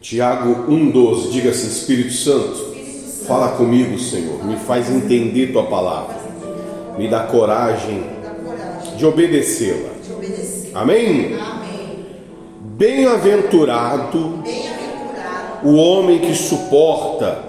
Tiago 0.00 0.72
1,12, 0.72 1.30
diga 1.30 1.50
assim: 1.50 1.68
Espírito 1.68 2.14
Santo, 2.14 2.74
fala 3.26 3.48
comigo, 3.50 3.98
Senhor, 3.98 4.42
me 4.46 4.56
faz 4.56 4.90
entender 4.90 5.52
tua 5.52 5.64
palavra, 5.64 6.16
me 6.96 7.06
dá 7.06 7.24
coragem 7.24 8.02
de 8.96 9.04
obedecê-la. 9.04 9.90
Amém? 10.72 11.36
Bem-aventurado 12.78 14.42
o 15.62 15.74
homem 15.74 16.18
que 16.20 16.34
suporta 16.34 17.44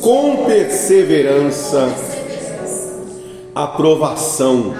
com 0.00 0.46
perseverança 0.46 1.94
a 3.54 3.66
provação, 3.66 4.74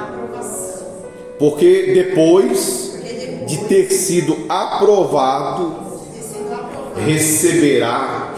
porque 1.39 1.93
depois 1.93 2.99
de 3.47 3.59
ter 3.65 3.91
sido 3.91 4.35
aprovado, 4.49 5.92
receberá 6.97 8.35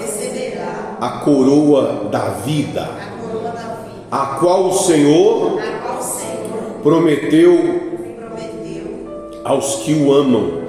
a 1.00 1.08
coroa 1.24 2.08
da 2.10 2.28
vida, 2.44 2.88
a 4.10 4.26
qual 4.38 4.68
o 4.68 4.72
Senhor 4.72 5.60
prometeu 6.82 7.80
aos 9.44 9.76
que 9.76 9.94
o 9.94 10.12
amam. 10.12 10.62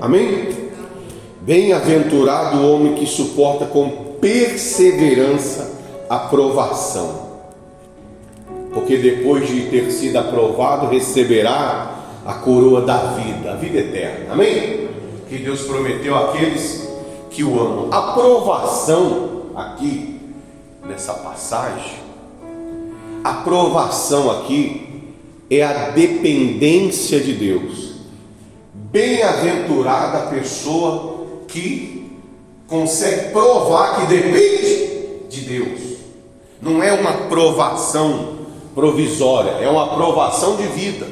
Amém? 0.00 0.48
Bem-aventurado 1.42 2.58
o 2.58 2.74
homem 2.74 2.94
que 2.94 3.06
suporta 3.06 3.66
com 3.66 4.16
perseverança 4.20 5.72
a 6.08 6.18
provação, 6.20 7.28
porque 8.72 8.96
depois 8.96 9.46
de 9.46 9.62
ter 9.68 9.90
sido 9.90 10.16
aprovado, 10.16 10.86
receberá 10.88 11.94
a 12.24 12.34
coroa 12.34 12.80
da 12.80 12.96
vida, 12.96 13.52
a 13.52 13.56
vida 13.56 13.78
eterna. 13.78 14.32
Amém? 14.32 14.88
Que 15.28 15.38
Deus 15.38 15.62
prometeu 15.62 16.16
àqueles 16.16 16.83
que 17.34 17.42
o 17.42 17.60
amam. 17.60 17.88
A 17.92 18.12
provação 18.12 19.50
aqui 19.56 20.20
nessa 20.86 21.14
passagem, 21.14 21.98
a 23.22 23.34
provação 23.34 24.30
aqui 24.30 25.14
é 25.50 25.62
a 25.62 25.90
dependência 25.90 27.20
de 27.20 27.32
Deus. 27.32 27.94
Bem-aventurada 28.72 30.18
a 30.18 30.26
pessoa 30.26 31.26
que 31.48 32.12
consegue 32.68 33.32
provar 33.32 34.00
que 34.00 34.06
depende 34.06 35.28
de 35.28 35.40
Deus. 35.40 35.80
Não 36.62 36.82
é 36.82 36.92
uma 36.92 37.12
provação 37.28 38.38
provisória, 38.74 39.50
é 39.60 39.68
uma 39.68 39.84
aprovação 39.84 40.56
de 40.56 40.66
vida. 40.68 41.06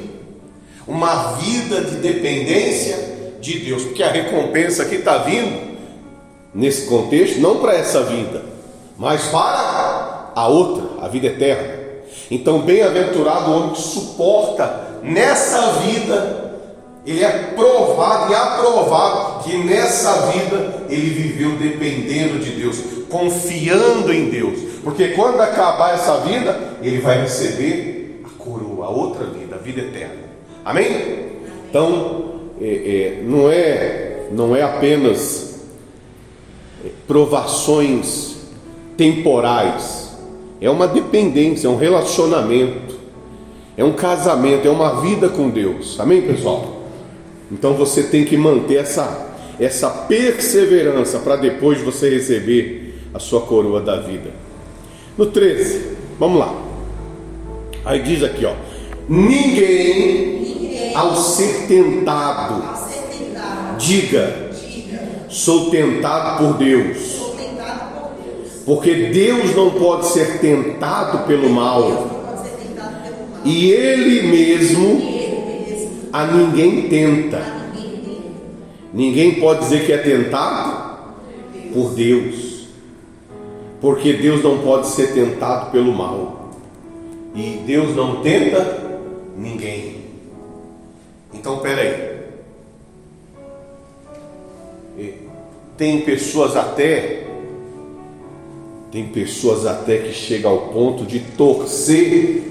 Uma 0.87 1.33
vida 1.33 1.81
de 1.81 1.97
dependência 1.97 3.37
de 3.39 3.59
Deus, 3.59 3.83
porque 3.83 4.03
a 4.03 4.11
recompensa 4.11 4.85
que 4.85 4.95
está 4.95 5.19
vindo 5.19 5.72
nesse 6.53 6.87
contexto, 6.87 7.39
não 7.39 7.57
para 7.57 7.75
essa 7.75 8.03
vida, 8.03 8.43
mas 8.97 9.23
para 9.27 10.31
a 10.35 10.47
outra, 10.47 11.03
a 11.05 11.07
vida 11.07 11.27
eterna. 11.27 11.83
Então, 12.29 12.59
bem-aventurado 12.59 13.51
o 13.51 13.55
homem 13.55 13.69
que 13.71 13.81
suporta 13.81 14.99
nessa 15.03 15.73
vida 15.81 16.43
ele 17.05 17.23
é 17.23 17.51
provado 17.53 18.31
e 18.31 18.35
aprovado 18.35 19.43
que 19.43 19.57
nessa 19.57 20.31
vida 20.31 20.85
ele 20.89 21.09
viveu 21.09 21.51
dependendo 21.57 22.39
de 22.39 22.51
Deus, 22.51 22.79
confiando 23.09 24.13
em 24.13 24.29
Deus, 24.29 24.59
porque 24.83 25.09
quando 25.09 25.41
acabar 25.41 25.95
essa 25.95 26.19
vida, 26.21 26.57
ele 26.81 26.99
vai 26.99 27.21
receber 27.21 28.23
a 28.25 28.41
coroa, 28.41 28.85
a 28.85 28.89
outra 28.89 29.25
vida, 29.25 29.55
a 29.55 29.57
vida 29.57 29.81
eterna. 29.81 30.15
Amém? 30.63 31.33
Então, 31.69 32.39
é, 32.61 32.65
é, 32.65 33.21
não 33.23 33.51
é 33.51 34.09
não 34.31 34.55
é 34.55 34.63
apenas 34.63 35.52
provações 37.07 38.35
temporais, 38.97 40.17
é 40.61 40.69
uma 40.69 40.87
dependência, 40.87 41.67
é 41.67 41.69
um 41.69 41.75
relacionamento, 41.75 42.95
é 43.75 43.83
um 43.83 43.93
casamento, 43.93 44.67
é 44.67 44.71
uma 44.71 45.01
vida 45.01 45.29
com 45.29 45.49
Deus. 45.49 45.99
Amém, 45.99 46.21
pessoal? 46.21 46.83
Então 47.51 47.73
você 47.73 48.03
tem 48.03 48.25
que 48.25 48.37
manter 48.37 48.75
essa, 48.75 49.35
essa 49.59 49.89
perseverança 49.89 51.19
para 51.19 51.35
depois 51.35 51.81
você 51.81 52.09
receber 52.09 52.95
a 53.13 53.19
sua 53.19 53.41
coroa 53.41 53.81
da 53.81 53.99
vida. 53.99 54.31
No 55.17 55.27
13, 55.27 55.97
vamos 56.19 56.39
lá. 56.39 56.53
Aí 57.85 58.01
diz 58.01 58.23
aqui, 58.23 58.45
ó: 58.45 58.53
Ninguém, 59.07 60.91
ao 60.95 61.15
ser 61.15 61.67
tentado, 61.67 62.63
diga, 63.77 64.42
sou 65.33 65.69
tentado 65.71 66.37
por 66.37 66.57
Deus. 66.57 67.21
Porque 68.65 69.09
Deus 69.09 69.53
não 69.55 69.71
pode 69.71 70.07
ser 70.07 70.39
tentado 70.39 71.27
pelo 71.27 71.49
mal. 71.49 72.21
E 73.43 73.71
Ele 73.71 74.27
mesmo 74.27 75.01
a 76.13 76.25
ninguém 76.27 76.87
tenta. 76.87 77.41
Ninguém 78.93 79.39
pode 79.41 79.61
dizer 79.61 79.85
que 79.85 79.91
é 79.91 79.97
tentado 79.97 80.83
por 81.73 81.95
Deus, 81.95 82.67
porque 83.81 84.13
Deus 84.13 84.43
não 84.43 84.59
pode 84.59 84.85
ser 84.89 85.13
tentado 85.13 85.71
pelo 85.71 85.91
mal, 85.91 86.51
e 87.33 87.63
Deus 87.65 87.95
não 87.95 88.21
tenta 88.21 89.01
ninguém. 89.35 90.03
Então, 91.33 91.57
peraí. 91.57 92.12
Tem 95.77 96.01
pessoas 96.01 96.55
até, 96.55 97.25
tem 98.91 99.07
pessoas 99.07 99.65
até 99.65 99.97
que 99.97 100.13
chegam 100.13 100.51
ao 100.51 100.67
ponto 100.67 101.03
de 101.03 101.19
torcer, 101.19 102.43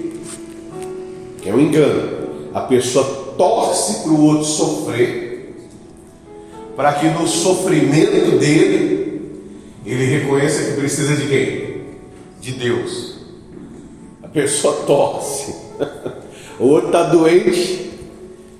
que 1.41 1.49
é 1.49 1.53
um 1.53 1.59
engano. 1.59 2.23
A 2.53 2.61
pessoa 2.61 3.05
torce 3.37 4.03
para 4.03 4.11
o 4.11 4.25
outro 4.25 4.45
sofrer, 4.45 5.55
para 6.75 6.93
que 6.93 7.07
no 7.07 7.25
sofrimento 7.25 8.37
dele 8.37 9.03
ele 9.85 10.05
reconheça 10.05 10.71
que 10.71 10.79
precisa 10.79 11.15
de 11.15 11.27
quem? 11.27 11.81
De 12.41 12.51
Deus. 12.51 13.19
A 14.21 14.27
pessoa 14.27 14.83
torce, 14.85 15.55
o 16.59 16.65
outro 16.65 16.87
está 16.87 17.03
doente, 17.03 17.91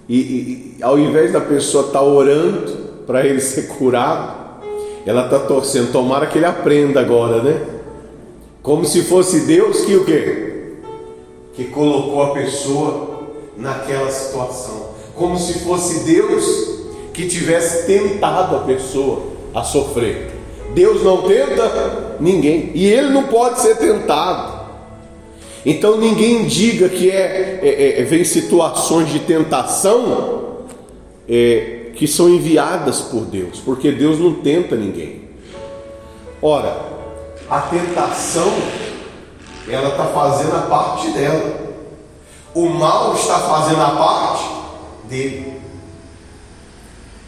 e, 0.08 0.16
e, 0.16 0.78
ao 0.82 0.98
invés 0.98 1.34
da 1.34 1.42
pessoa 1.42 1.88
estar 1.88 2.00
tá 2.00 2.06
orando 2.06 3.04
para 3.06 3.26
ele 3.26 3.42
ser 3.42 3.68
curado, 3.68 4.43
ela 5.06 5.26
está 5.26 5.40
torcendo, 5.40 5.92
tomara 5.92 6.28
que 6.28 6.38
ele 6.38 6.46
aprenda 6.46 7.00
agora, 7.00 7.42
né? 7.42 7.62
Como 8.62 8.86
se 8.86 9.04
fosse 9.04 9.42
Deus 9.42 9.82
que 9.82 9.96
o 9.96 10.06
quê? 10.06 10.76
Que 11.54 11.66
colocou 11.66 12.24
a 12.24 12.34
pessoa 12.34 13.28
naquela 13.58 14.10
situação, 14.10 14.90
como 15.16 15.38
se 15.38 15.60
fosse 15.60 16.06
Deus 16.06 16.74
que 17.14 17.28
tivesse 17.28 17.86
tentado 17.86 18.56
a 18.56 18.60
pessoa 18.60 19.24
a 19.54 19.64
sofrer. 19.64 20.32
Deus 20.74 21.04
não 21.04 21.24
tenta 21.24 22.16
ninguém 22.20 22.72
e 22.74 22.88
ele 22.88 23.10
não 23.10 23.24
pode 23.24 23.60
ser 23.60 23.76
tentado. 23.78 24.64
Então 25.66 25.98
ninguém 25.98 26.46
diga 26.46 26.90
que 26.90 27.12
é, 27.12 27.60
é, 27.62 28.02
é 28.02 28.04
vem 28.04 28.24
situações 28.24 29.10
de 29.10 29.20
tentação 29.20 30.64
é, 31.30 31.83
que 31.96 32.08
são 32.08 32.30
enviadas 32.30 33.02
por 33.02 33.26
Deus, 33.26 33.60
porque 33.60 33.92
Deus 33.92 34.20
não 34.20 34.34
tenta 34.36 34.76
ninguém. 34.76 35.30
Ora, 36.42 36.76
a 37.50 37.62
tentação 37.62 38.52
ela 39.68 39.90
está 39.90 40.06
fazendo 40.06 40.56
a 40.56 40.62
parte 40.62 41.10
dela. 41.12 41.64
O 42.54 42.68
mal 42.68 43.16
está 43.16 43.40
fazendo 43.40 43.82
a 43.82 43.92
parte 43.92 44.44
dele. 45.06 45.54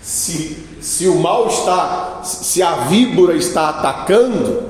Se, 0.01 0.77
se 0.81 1.07
o 1.07 1.15
mal 1.15 1.47
está, 1.47 2.21
se 2.23 2.61
a 2.61 2.75
víbora 2.87 3.35
está 3.35 3.69
atacando, 3.69 4.63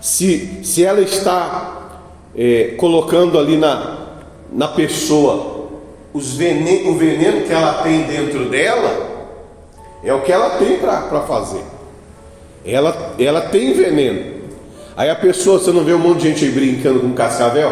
se, 0.00 0.60
se 0.64 0.84
ela 0.84 1.00
está 1.00 2.00
é, 2.34 2.74
colocando 2.78 3.38
ali 3.38 3.56
na, 3.56 3.96
na 4.52 4.68
pessoa 4.68 5.55
os 6.16 6.32
o 6.32 6.94
veneno 6.94 7.42
que 7.46 7.52
ela 7.52 7.82
tem 7.82 8.04
dentro 8.04 8.48
dela, 8.48 9.34
é 10.02 10.14
o 10.14 10.22
que 10.22 10.32
ela 10.32 10.56
tem 10.56 10.78
para 10.78 11.20
fazer. 11.22 11.62
Ela, 12.64 13.14
ela 13.18 13.42
tem 13.42 13.74
veneno. 13.74 14.36
Aí 14.96 15.10
a 15.10 15.14
pessoa, 15.14 15.58
você 15.58 15.70
não 15.70 15.84
vê 15.84 15.92
um 15.92 15.98
monte 15.98 16.22
de 16.22 16.28
gente 16.28 16.44
aí 16.46 16.50
brincando 16.50 17.00
com 17.00 17.12
cascavel? 17.12 17.70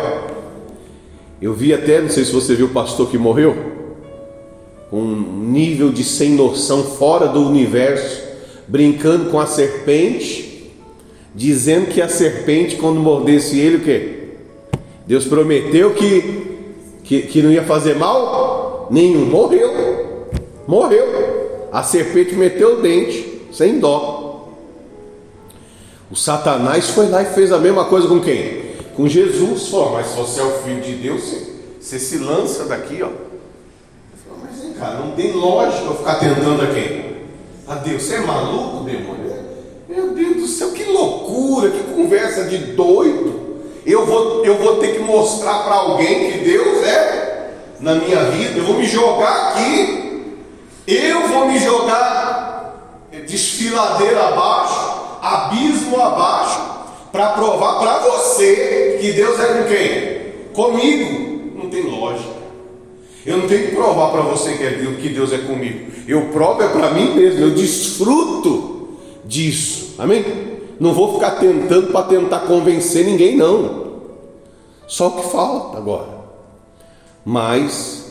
Eu 1.40 1.54
vi 1.54 1.72
até, 1.72 2.02
não 2.02 2.10
sei 2.10 2.22
se 2.24 2.32
você 2.32 2.54
viu 2.54 2.66
o 2.66 2.70
pastor 2.70 3.08
que 3.08 3.16
morreu, 3.16 3.56
um 4.92 5.14
nível 5.50 5.90
de 5.90 6.04
sem 6.04 6.30
noção 6.30 6.84
fora 6.84 7.26
do 7.26 7.48
universo, 7.48 8.22
brincando 8.68 9.30
com 9.30 9.40
a 9.40 9.46
serpente, 9.46 10.70
dizendo 11.34 11.86
que 11.86 12.02
a 12.02 12.08
serpente, 12.08 12.76
quando 12.76 13.00
mordesse 13.00 13.58
ele, 13.58 13.76
o 13.76 13.80
que? 13.80 14.24
Deus 15.06 15.24
prometeu 15.24 15.94
que, 15.94 16.43
que, 17.04 17.22
que 17.22 17.42
não 17.42 17.52
ia 17.52 17.62
fazer 17.62 17.94
mal 17.94 18.88
nenhum. 18.90 19.26
Morreu. 19.26 20.26
Morreu. 20.66 21.68
A 21.70 21.82
serpente 21.82 22.34
meteu 22.34 22.78
o 22.78 22.82
dente, 22.82 23.42
sem 23.52 23.78
dó. 23.78 24.48
O 26.10 26.16
Satanás 26.16 26.90
foi 26.90 27.08
lá 27.08 27.22
e 27.22 27.26
fez 27.26 27.52
a 27.52 27.58
mesma 27.58 27.84
coisa 27.84 28.08
com 28.08 28.20
quem? 28.20 28.64
Com 28.96 29.06
Jesus. 29.06 29.68
Falou, 29.68 29.92
mas 29.92 30.06
se 30.06 30.16
você 30.16 30.40
é 30.40 30.44
o 30.44 30.50
filho 30.62 30.80
de 30.80 30.94
Deus, 30.94 31.22
você, 31.80 31.98
se 31.98 32.18
lança 32.18 32.64
daqui, 32.64 33.02
ó. 33.02 33.10
Mas 34.42 34.60
vem 34.60 34.72
cá, 34.72 34.92
não 34.94 35.12
tem 35.12 35.32
lógica 35.32 35.84
eu 35.84 35.96
ficar 35.96 36.14
tentando 36.16 36.62
a 36.62 36.66
quem? 36.68 37.14
A 37.66 37.74
Deus. 37.76 38.02
Você 38.02 38.14
é 38.14 38.20
maluco, 38.20 38.84
demônio? 38.84 39.34
Meu 39.88 40.14
Deus 40.14 40.36
do 40.36 40.46
céu, 40.46 40.70
que 40.70 40.84
loucura, 40.84 41.70
que 41.70 41.82
conversa 41.94 42.44
de 42.44 42.58
doido. 42.58 43.43
Eu 43.86 44.06
vou, 44.06 44.44
eu 44.44 44.56
vou 44.56 44.76
ter 44.76 44.94
que 44.94 45.00
mostrar 45.00 45.64
para 45.64 45.74
alguém 45.74 46.32
que 46.32 46.38
Deus 46.38 46.82
é 46.82 47.50
na 47.80 47.94
minha 47.96 48.24
vida. 48.24 48.58
Eu 48.58 48.64
vou 48.64 48.76
me 48.76 48.86
jogar 48.86 49.48
aqui. 49.48 50.34
Eu 50.86 51.28
vou 51.28 51.46
me 51.46 51.58
jogar 51.58 53.04
desfiladeira 53.26 54.28
abaixo, 54.28 55.18
abismo 55.22 56.00
abaixo, 56.00 56.60
para 57.10 57.30
provar 57.30 57.78
para 57.78 57.98
você 57.98 58.98
que 59.00 59.12
Deus 59.12 59.38
é 59.40 59.46
com 59.46 59.64
quem? 59.64 60.52
Comigo. 60.52 61.52
Não 61.56 61.70
tem 61.70 61.82
lógica. 61.82 62.34
Eu 63.24 63.38
não 63.38 63.48
tenho 63.48 63.68
que 63.68 63.74
provar 63.74 64.10
para 64.10 64.20
você 64.22 64.52
que, 64.54 64.64
é 64.64 64.96
que 65.00 65.08
Deus 65.08 65.32
é 65.32 65.38
comigo. 65.38 65.90
Eu 66.06 66.26
provo 66.26 66.62
é 66.62 66.68
para 66.68 66.90
mim 66.90 67.14
mesmo. 67.14 67.40
Eu 67.40 67.50
desfruto 67.50 68.98
disso. 69.24 69.94
Amém? 69.98 70.53
Não 70.78 70.92
vou 70.92 71.14
ficar 71.14 71.32
tentando 71.32 71.92
para 71.92 72.06
tentar 72.06 72.40
convencer 72.40 73.04
ninguém, 73.04 73.36
não. 73.36 73.84
Só 74.86 75.08
o 75.08 75.12
que 75.12 75.28
falta 75.28 75.78
agora. 75.78 76.08
Mas 77.24 78.04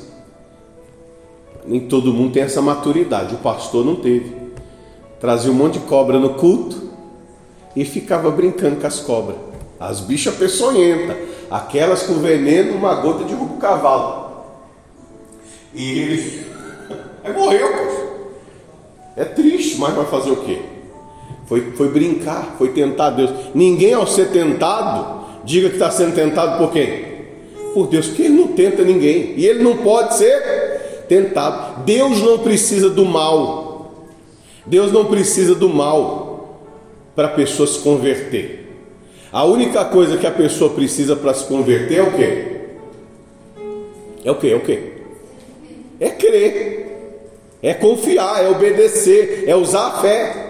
nem 1.65 1.81
todo 1.81 2.13
mundo 2.13 2.33
tem 2.33 2.43
essa 2.43 2.61
maturidade. 2.61 3.35
O 3.35 3.39
pastor 3.39 3.85
não 3.85 3.95
teve. 3.95 4.35
Trazia 5.19 5.51
um 5.51 5.55
monte 5.55 5.79
de 5.79 5.85
cobra 5.85 6.19
no 6.19 6.35
culto 6.35 6.89
e 7.75 7.85
ficava 7.85 8.29
brincando 8.29 8.77
com 8.77 8.87
as 8.87 8.99
cobras. 8.99 9.37
As 9.79 9.99
bichas 9.99 10.35
peçonhentas, 10.35 11.17
aquelas 11.49 12.03
com 12.03 12.15
veneno, 12.15 12.75
uma 12.75 12.95
gota 12.95 13.23
de 13.23 13.33
o 13.33 13.57
cavalo. 13.59 14.31
E 15.73 15.99
ele. 15.99 16.47
Aí 17.23 17.33
morreu, 17.33 17.69
É 19.15 19.23
triste, 19.23 19.77
mas 19.77 19.93
vai 19.93 20.05
fazer 20.05 20.31
o 20.31 20.37
quê? 20.37 20.72
Foi, 21.53 21.61
foi 21.77 21.87
brincar, 21.89 22.55
foi 22.57 22.69
tentar 22.69 23.11
Deus. 23.11 23.29
Ninguém 23.53 23.93
ao 23.93 24.07
ser 24.07 24.29
tentado, 24.29 25.23
diga 25.43 25.69
que 25.69 25.75
está 25.75 25.91
sendo 25.91 26.15
tentado 26.15 26.57
por 26.57 26.73
quem? 26.73 27.05
Por 27.75 27.85
Deus, 27.85 28.07
porque 28.07 28.23
Ele 28.23 28.33
não 28.33 28.47
tenta 28.47 28.83
ninguém. 28.83 29.35
E 29.37 29.45
Ele 29.45 29.61
não 29.61 29.77
pode 29.77 30.15
ser 30.15 31.05
tentado. 31.07 31.83
Deus 31.83 32.23
não 32.23 32.39
precisa 32.39 32.89
do 32.89 33.05
mal. 33.05 34.07
Deus 34.65 34.91
não 34.91 35.05
precisa 35.05 35.53
do 35.53 35.69
mal 35.69 36.59
para 37.15 37.27
a 37.27 37.31
pessoa 37.31 37.67
se 37.67 37.77
converter. 37.77 38.67
A 39.31 39.45
única 39.45 39.85
coisa 39.85 40.17
que 40.17 40.25
a 40.25 40.31
pessoa 40.31 40.71
precisa 40.71 41.15
para 41.15 41.35
se 41.35 41.45
converter 41.45 41.99
é 41.99 42.01
o 42.01 42.11
quê? 42.13 42.45
É 44.25 44.31
o 44.31 44.35
quê? 44.37 44.47
É 44.47 44.55
o 44.55 44.61
quê? 44.61 44.79
É 45.99 46.09
crer, 46.09 47.19
é 47.61 47.75
confiar, 47.75 48.43
é 48.43 48.49
obedecer, 48.49 49.43
é 49.45 49.55
usar 49.55 49.89
a 49.89 49.91
fé 50.01 50.42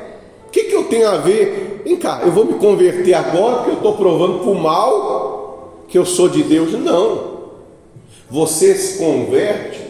tenho 0.83 1.09
a 1.09 1.17
ver? 1.17 1.81
Vem 1.83 1.97
cá, 1.97 2.21
eu 2.23 2.31
vou 2.31 2.45
me 2.45 2.53
converter 2.53 3.13
agora 3.13 3.57
porque 3.57 3.71
eu 3.71 3.75
estou 3.75 3.93
provando 3.97 4.39
para 4.39 4.49
o 4.49 4.55
mal 4.55 5.83
que 5.87 5.97
eu 5.97 6.05
sou 6.05 6.29
de 6.29 6.43
Deus. 6.43 6.71
Não. 6.73 7.33
Você 8.29 8.73
se 8.75 8.97
converte 8.97 9.81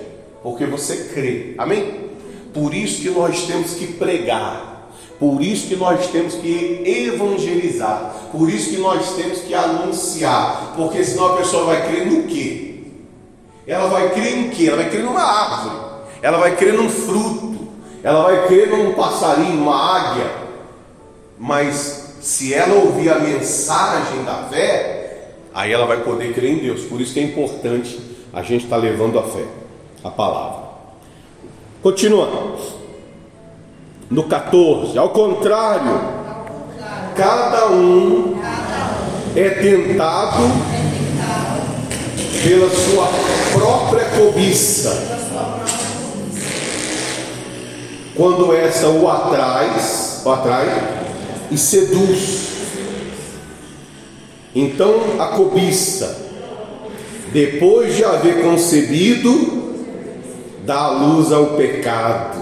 porque 0.42 0.66
você 0.66 1.10
crê. 1.14 1.54
Amém? 1.58 2.10
Por 2.54 2.74
isso 2.74 3.02
que 3.02 3.10
nós 3.10 3.44
temos 3.44 3.76
que 3.76 3.88
pregar. 3.88 4.90
Por 5.20 5.42
isso 5.42 5.68
que 5.68 5.76
nós 5.76 6.08
temos 6.08 6.34
que 6.36 6.82
evangelizar. 6.84 8.16
Por 8.32 8.50
isso 8.50 8.72
que 8.72 8.78
nós 8.78 9.14
temos 9.16 9.40
que 9.40 9.54
anunciar. 9.54 10.74
Porque 10.76 11.04
senão 11.04 11.34
a 11.34 11.38
pessoa 11.38 11.66
vai 11.66 11.88
crer 11.88 12.06
no 12.08 12.24
quê? 12.24 12.82
Ela 13.66 13.88
vai 13.88 14.12
crer 14.12 14.38
em 14.38 14.50
quê? 14.50 14.68
Ela 14.68 14.78
vai 14.78 14.90
crer 14.90 15.04
numa 15.04 15.22
árvore. 15.22 15.76
Ela 16.22 16.38
vai 16.38 16.56
crer 16.56 16.74
num 16.74 16.90
fruto. 16.90 17.54
Ela 18.04 18.24
vai 18.24 18.48
crer 18.48 18.70
num 18.70 18.94
passarinho, 18.94 19.56
numa 19.56 19.76
águia 19.76 20.43
mas 21.38 22.18
se 22.22 22.54
ela 22.54 22.76
ouvir 22.76 23.10
a 23.10 23.20
mensagem 23.20 24.24
da 24.24 24.48
fé, 24.50 25.30
aí 25.54 25.72
ela 25.72 25.86
vai 25.86 25.98
poder 25.98 26.34
crer 26.34 26.52
em 26.52 26.58
Deus. 26.60 26.84
Por 26.84 27.02
isso 27.02 27.14
que 27.14 27.20
é 27.20 27.24
importante 27.24 28.00
a 28.32 28.42
gente 28.42 28.64
estar 28.64 28.78
tá 28.78 28.82
levando 28.82 29.20
a 29.20 29.24
fé, 29.24 29.46
a 30.04 30.10
palavra. 30.10 30.64
Continuando. 31.82 32.84
No 34.10 34.24
14, 34.24 34.98
ao 34.98 35.10
contrário, 35.10 36.00
cada 37.16 37.68
um 37.68 38.40
é 39.36 39.50
tentado 39.50 40.44
pela 42.44 42.70
sua 42.70 43.08
própria 43.54 44.06
cobiça. 44.12 45.14
Quando 48.16 48.54
essa 48.54 48.88
o 48.90 49.10
atrai, 49.10 49.72
o 50.24 50.32
atrai, 50.32 51.03
e 51.54 51.58
seduz. 51.58 52.50
Então 54.56 55.20
a 55.20 55.28
cobiça, 55.28 56.18
depois 57.32 57.96
de 57.96 58.04
haver 58.04 58.44
concebido, 58.44 59.74
dá 60.66 60.90
luz 60.90 61.32
ao 61.32 61.58
pecado. 61.58 62.42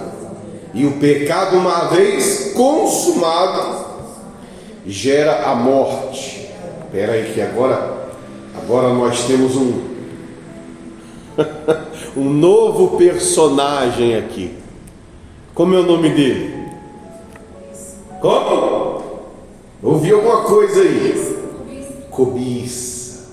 E 0.74 0.86
o 0.86 0.94
pecado, 0.94 1.58
uma 1.58 1.90
vez 1.90 2.54
consumado, 2.56 3.86
gera 4.86 5.50
a 5.50 5.56
morte. 5.56 6.50
Espera 6.86 7.14
aí 7.14 7.32
que 7.34 7.42
agora, 7.42 8.10
agora 8.58 8.94
nós 8.94 9.26
temos 9.26 9.56
um 9.56 9.92
um 12.16 12.30
novo 12.30 12.98
personagem 12.98 14.16
aqui. 14.16 14.56
Como 15.54 15.74
é 15.76 15.80
o 15.80 15.84
nome 15.84 16.10
dele? 16.10 16.62
Como? 18.20 18.71
Ouvi 19.84 20.12
alguma 20.12 20.44
coisa 20.44 20.82
aí? 20.82 21.38
Cobiça. 22.12 23.30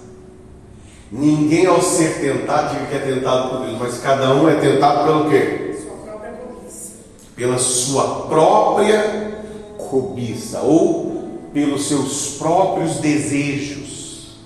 Ninguém 1.13 1.67
ao 1.67 1.83
ser 1.83 2.21
tentado 2.21 2.75
diga 2.75 2.87
que 2.87 2.95
é 2.95 3.15
tentado 3.15 3.51
por 3.51 3.67
Deus, 3.67 3.79
mas 3.79 3.99
cada 3.99 4.35
um 4.35 4.49
é 4.49 4.55
tentado 4.55 5.05
pelo 5.05 5.31
quê? 5.31 5.75
Sua 5.83 5.97
própria 5.97 6.33
cobiça. 6.33 6.93
Pela 7.37 7.59
sua 7.59 8.27
própria 8.29 9.45
cobiça 9.77 10.61
ou 10.61 11.29
pelos 11.53 11.87
seus 11.87 12.37
próprios 12.39 12.97
desejos, 12.97 14.39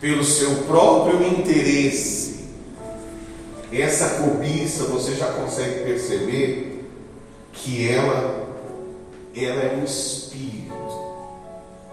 pelo 0.00 0.24
seu 0.24 0.50
próprio 0.64 1.22
interesse. 1.22 2.40
Essa 3.72 4.22
cobiça 4.22 4.84
você 4.84 5.14
já 5.14 5.26
consegue 5.26 5.84
perceber 5.84 6.84
que 7.52 7.88
ela 7.88 8.48
ela 9.34 9.62
é 9.62 9.78
um 9.80 9.84
espírito. 9.84 10.69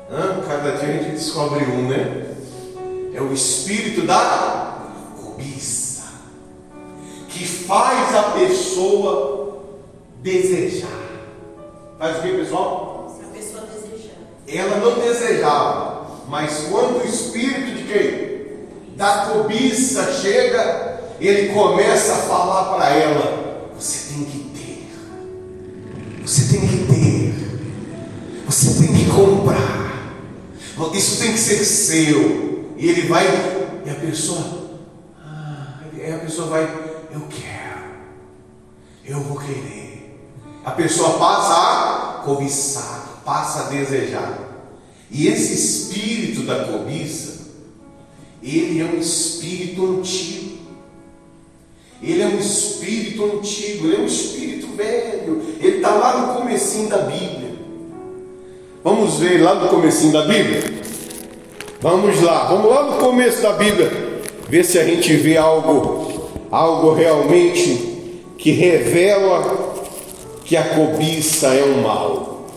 Hã? 0.10 0.42
Cada 0.48 0.72
dia 0.78 0.90
a 0.90 0.94
gente 0.94 1.12
descobre 1.12 1.64
um, 1.66 1.90
né? 1.90 2.26
É 3.14 3.22
o 3.22 3.34
espírito 3.34 4.06
da 4.06 4.78
cobiça, 5.22 6.04
que 7.30 7.46
faz 7.46 8.16
a 8.16 8.24
pessoa 8.32 9.64
desejar. 10.22 10.88
Faz 11.98 12.18
o 12.18 12.22
que, 12.22 12.38
pessoal? 12.38 13.20
A 13.22 13.36
pessoa 13.36 13.64
desejar. 13.66 14.16
Ela 14.48 14.78
não 14.78 15.00
desejava, 15.00 16.08
mas 16.28 16.68
quando 16.70 17.02
o 17.02 17.08
espírito 17.08 17.76
de 17.76 17.84
quem? 17.84 18.38
Da 18.96 19.26
cobiça 19.26 20.14
chega, 20.14 21.02
ele 21.20 21.54
começa 21.54 22.14
a 22.14 22.18
falar 22.18 22.76
para 22.76 22.90
ela: 22.96 23.72
você 23.78 24.14
tem 24.14 24.26
que 24.26 24.40
ter, 24.56 24.90
você 26.26 26.56
tem 26.56 26.68
que 26.68 26.78
ter 26.78 27.08
você 28.48 28.82
tem 28.82 28.96
que 28.96 29.12
comprar. 29.12 29.87
Isso 30.94 31.20
tem 31.20 31.34
que 31.34 31.40
ser 31.40 31.64
seu. 31.66 32.74
E 32.78 32.88
ele 32.88 33.08
vai, 33.08 33.26
e 33.86 33.90
a 33.90 33.96
pessoa, 33.96 34.80
ah, 35.20 35.80
a 36.16 36.20
pessoa 36.20 36.48
vai, 36.48 36.64
eu 37.12 37.22
quero, 37.30 37.96
eu 39.06 39.20
vou 39.22 39.40
querer. 39.40 40.32
A 40.64 40.72
pessoa 40.72 41.18
passa 41.18 41.54
a 41.54 42.22
cobiçar, 42.24 43.22
passa 43.26 43.62
a 43.62 43.70
desejar. 43.70 44.48
E 45.10 45.28
esse 45.28 45.54
espírito 45.54 46.44
da 46.44 46.66
cobiça, 46.66 47.48
ele 48.44 48.82
é 48.82 48.86
um 48.86 49.00
espírito 49.00 49.86
antigo. 49.86 50.58
Ele 52.02 52.22
é 52.22 52.28
um 52.28 52.38
espírito 52.38 53.24
antigo, 53.26 53.88
ele 53.88 53.96
é 53.96 54.00
um 54.00 54.06
espírito 54.06 54.68
velho. 54.76 55.56
Ele 55.60 55.78
está 55.78 55.90
lá 55.90 56.28
no 56.28 56.40
comecinho 56.40 56.90
da 56.90 57.00
Bíblia. 57.00 57.37
Vamos 58.88 59.20
ver 59.20 59.42
lá 59.42 59.54
no 59.54 59.68
comecinho 59.68 60.14
da 60.14 60.22
Bíblia? 60.22 60.64
Vamos 61.82 62.22
lá, 62.22 62.46
vamos 62.46 62.72
lá 62.72 62.84
no 62.84 63.00
começo 63.00 63.42
da 63.42 63.52
Bíblia, 63.52 63.92
ver 64.48 64.64
se 64.64 64.80
a 64.80 64.86
gente 64.86 65.14
vê 65.18 65.36
algo, 65.36 66.30
algo 66.50 66.94
realmente 66.94 68.24
que 68.38 68.52
revela 68.52 69.76
que 70.46 70.56
a 70.56 70.64
cobiça 70.70 71.48
é 71.48 71.66
um 71.66 71.82
mal. 71.82 72.48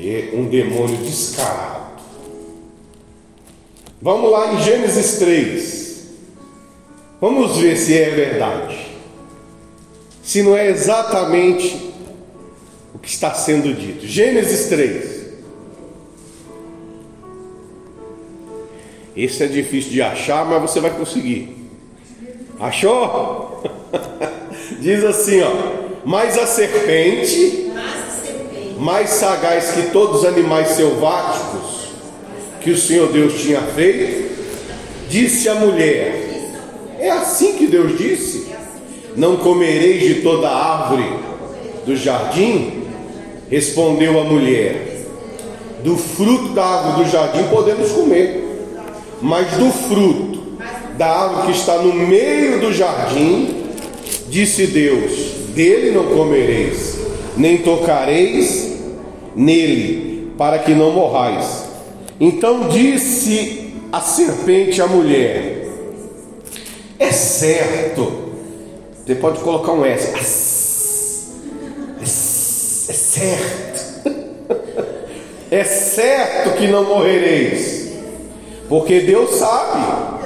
É 0.00 0.30
um 0.32 0.46
demônio 0.46 0.96
descarado. 0.96 1.92
Vamos 4.00 4.32
lá 4.32 4.54
em 4.54 4.62
Gênesis 4.62 5.18
3. 5.18 6.02
Vamos 7.20 7.58
ver 7.58 7.76
se 7.76 7.94
é 7.94 8.08
verdade. 8.08 8.86
Se 10.22 10.42
não 10.42 10.56
é 10.56 10.70
exatamente 10.70 11.91
que 13.02 13.08
está 13.08 13.34
sendo 13.34 13.74
dito. 13.74 14.06
Gênesis 14.06 14.68
3. 14.68 15.22
Esse 19.16 19.44
é 19.44 19.46
difícil 19.46 19.90
de 19.90 20.00
achar, 20.00 20.46
mas 20.46 20.62
você 20.62 20.80
vai 20.80 20.90
conseguir. 20.92 21.54
Achou? 22.58 23.62
Diz 24.80 25.04
assim, 25.04 25.42
ó: 25.42 25.50
Mas 26.04 26.38
a 26.38 26.46
serpente, 26.46 27.70
mais 28.78 29.10
sagaz 29.10 29.72
que 29.72 29.90
todos 29.90 30.20
os 30.20 30.24
animais 30.24 30.68
selváticos 30.68 31.88
que 32.62 32.70
o 32.70 32.78
Senhor 32.78 33.12
Deus 33.12 33.42
tinha 33.42 33.60
feito, 33.60 34.32
disse 35.10 35.48
à 35.48 35.56
mulher: 35.56 36.50
É 36.98 37.10
assim 37.10 37.58
que 37.58 37.66
Deus 37.66 37.98
disse: 37.98 38.46
Não 39.14 39.36
comereis 39.36 40.02
de 40.02 40.22
toda 40.22 40.48
árvore 40.48 41.04
do 41.84 41.94
jardim? 41.96 42.81
Respondeu 43.52 44.18
a 44.18 44.24
mulher: 44.24 45.06
Do 45.84 45.96
fruto 45.96 46.48
da 46.54 46.64
árvore 46.64 47.04
do 47.04 47.10
jardim 47.10 47.44
podemos 47.44 47.92
comer 47.92 48.42
mas 49.22 49.52
do 49.52 49.70
fruto 49.70 50.42
da 50.98 51.06
árvore 51.06 51.52
que 51.52 51.58
está 51.58 51.78
no 51.78 51.94
meio 51.94 52.60
do 52.60 52.72
jardim, 52.72 53.68
disse 54.28 54.66
Deus: 54.66 55.12
dele 55.54 55.92
não 55.92 56.06
comereis, 56.06 56.98
nem 57.36 57.58
tocareis 57.58 58.78
nele, 59.34 60.32
para 60.36 60.58
que 60.58 60.74
não 60.74 60.90
morrais. 60.90 61.64
Então 62.20 62.68
disse 62.68 63.74
a 63.92 64.00
serpente 64.00 64.82
à 64.82 64.88
mulher: 64.88 65.68
É 66.98 67.12
certo, 67.12 68.12
você 69.04 69.14
pode 69.14 69.38
colocar 69.40 69.72
um 69.72 69.84
S, 69.84 70.12
certo, 73.22 74.10
é 75.50 75.64
certo 75.64 76.56
que 76.56 76.66
não 76.66 76.84
morrereis 76.84 77.82
porque 78.72 79.00
Deus 79.00 79.34
sabe 79.34 80.22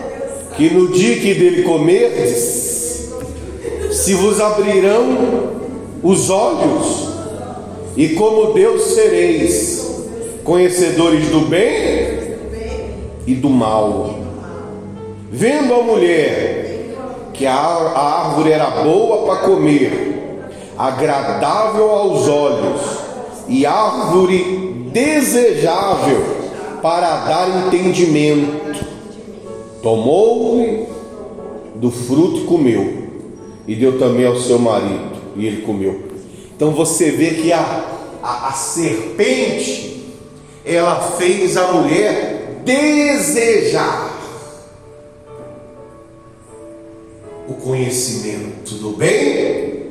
que 0.57 0.71
no 0.71 0.93
dia 0.93 1.17
que 1.17 1.35
dele 1.35 1.65
comerdes, 1.65 3.11
se 3.91 4.15
vos 4.15 4.41
abrirão 4.41 5.51
os 6.01 6.31
olhos, 6.31 7.09
e 7.97 8.11
como 8.11 8.53
Deus 8.53 8.83
sereis 8.95 10.05
conhecedores 10.45 11.29
do 11.31 11.41
bem 11.41 12.37
e 13.27 13.35
do 13.35 13.51
mal. 13.51 14.17
Vendo 15.33 15.75
a 15.75 15.83
mulher 15.83 16.95
que 17.35 17.47
a 17.47 17.53
árvore 17.53 18.53
era 18.53 18.71
boa 18.71 19.27
para 19.27 19.49
comer, 19.49 20.16
agradável 20.79 21.91
aos 21.91 22.29
olhos 22.29 22.81
e 23.49 23.65
árvore 23.65 24.89
desejável 24.93 26.37
para 26.83 27.17
dar 27.27 27.67
entendimento. 27.67 28.85
Tomou 29.83 30.95
do 31.77 31.91
fruto 31.91 32.39
e 32.39 32.45
comeu, 32.45 33.09
e 33.67 33.75
deu 33.75 33.99
também 33.99 34.27
ao 34.27 34.39
seu 34.39 34.59
marido, 34.59 35.17
e 35.37 35.47
ele 35.47 35.63
comeu. 35.63 36.03
Então 36.55 36.71
você 36.71 37.11
vê 37.11 37.31
que 37.33 37.53
a, 37.53 37.85
a, 38.23 38.49
a 38.49 38.53
serpente, 38.53 40.15
ela 40.65 41.01
fez 41.13 41.57
a 41.57 41.73
mulher 41.73 42.63
desejar 42.65 44.17
o 47.49 47.55
conhecimento 47.55 48.75
do 48.75 48.91
bem. 48.91 49.86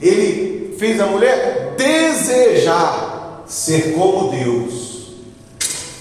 Ele 0.00 0.76
fez 0.78 1.00
a 1.00 1.06
mulher 1.06 1.74
desejar 1.76 3.44
ser 3.46 3.92
como 3.92 4.30
Deus 4.30 4.90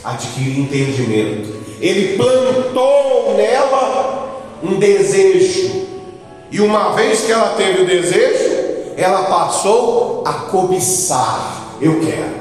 adquirir 0.04 0.60
entendimento. 0.60 1.54
Ele 1.82 2.18
plantou 2.18 3.36
nela 3.36 4.44
um 4.64 4.80
desejo. 4.80 5.88
E 6.52 6.62
uma 6.62 6.94
vez 6.94 7.22
que 7.22 7.32
ela 7.32 7.56
teve 7.56 7.84
o 7.84 7.86
desejo, 7.86 8.94
ela 8.98 9.24
passou 9.24 10.24
a 10.26 10.34
cobiçar. 10.34 11.78
Eu 11.82 12.00
quero. 12.00 12.40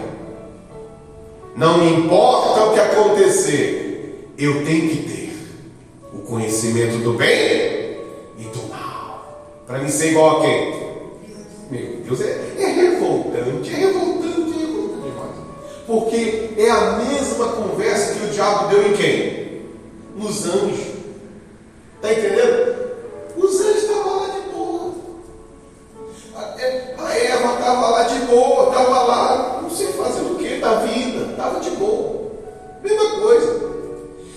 Não 1.56 1.78
me 1.78 1.92
importa 1.92 2.64
o 2.64 2.72
que 2.72 2.80
acontecer, 2.80 4.32
eu 4.38 4.64
tenho 4.64 4.88
que 4.88 4.96
ter 4.96 5.36
o 6.14 6.18
conhecimento 6.18 6.98
do 6.98 7.14
bem 7.14 7.98
e 8.38 8.44
do 8.44 8.68
mal. 8.68 9.64
Para 9.66 9.78
mim 9.78 9.88
ser 9.88 10.10
igual 10.10 10.38
a 10.38 10.40
quem? 10.42 10.87
Meu 11.70 12.00
Deus, 12.04 12.20
é, 12.20 12.54
é 12.58 12.66
revoltante, 12.66 13.74
é 13.74 13.76
revoltante 13.76 14.18
porque 15.88 16.50
é 16.58 16.70
a 16.70 16.98
mesma 16.98 17.48
conversa 17.48 18.12
que 18.12 18.26
o 18.26 18.28
diabo 18.28 18.68
deu 18.68 18.88
em 18.88 18.92
quem? 18.92 19.62
Nos 20.14 20.44
anjos. 20.44 20.86
Está 21.96 22.12
entendendo? 22.12 22.76
Os 23.38 23.58
anjos 23.58 23.82
estavam 23.84 24.20
lá 24.20 24.28
de 24.28 24.40
boa. 24.50 24.94
A 26.98 27.16
Eva 27.16 27.54
estava 27.54 27.88
lá 27.88 28.02
de 28.02 28.18
boa, 28.26 28.68
estava 28.68 29.02
lá, 29.02 29.60
não 29.62 29.70
sei 29.70 29.86
fazendo 29.88 30.34
o 30.34 30.38
que 30.38 30.58
da 30.58 30.74
vida, 30.80 31.30
estava 31.30 31.58
de 31.58 31.70
boa. 31.70 32.32
Mesma 32.82 33.20
coisa. 33.20 33.68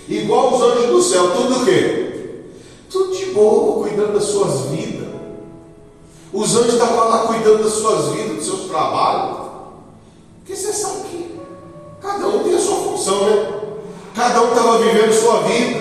Igual 0.08 0.54
os 0.54 0.62
anjos 0.62 0.86
do 0.86 1.02
céu, 1.02 1.32
tudo 1.32 1.60
o 1.60 1.64
quê? 1.66 2.34
Tudo 2.90 3.14
de 3.14 3.26
boa, 3.26 3.86
cuidando 3.86 4.14
das 4.14 4.24
suas 4.24 4.70
vidas. 4.70 5.01
Os 6.32 6.56
anjos 6.56 6.74
estavam 6.74 7.08
lá 7.08 7.18
cuidando 7.26 7.62
das 7.62 7.72
suas 7.74 8.14
vidas, 8.14 8.36
dos 8.36 8.46
seus 8.46 8.60
trabalhos. 8.68 9.38
Porque 10.38 10.56
você 10.56 10.72
sabe 10.72 11.08
que 11.08 11.22
Cada 12.02 12.26
um 12.26 12.42
tem 12.42 12.56
a 12.56 12.58
sua 12.58 12.76
função, 12.78 13.24
né? 13.26 13.46
Cada 14.14 14.42
um 14.42 14.48
estava 14.48 14.78
vivendo 14.78 15.12
sua 15.12 15.42
vida. 15.42 15.80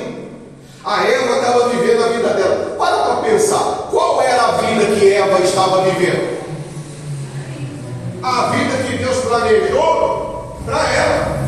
A 0.86 1.03
Eva 1.03 1.38
estava 1.38 1.70
vivendo 1.70 2.03
a 2.03 2.08
vida 2.10 2.29
dela. 2.29 2.75
Para 2.77 2.98
para 2.98 3.15
pensar, 3.17 3.88
qual 3.89 4.22
era 4.22 4.43
a 4.43 4.51
vida 4.51 4.96
que 4.96 5.13
Eva 5.13 5.39
estava 5.39 5.81
vivendo? 5.81 6.41
A 8.22 8.41
vida 8.50 8.84
que 8.84 8.98
Deus 9.00 9.17
planejou 9.17 10.58
para 10.63 10.93
ela. 10.93 11.41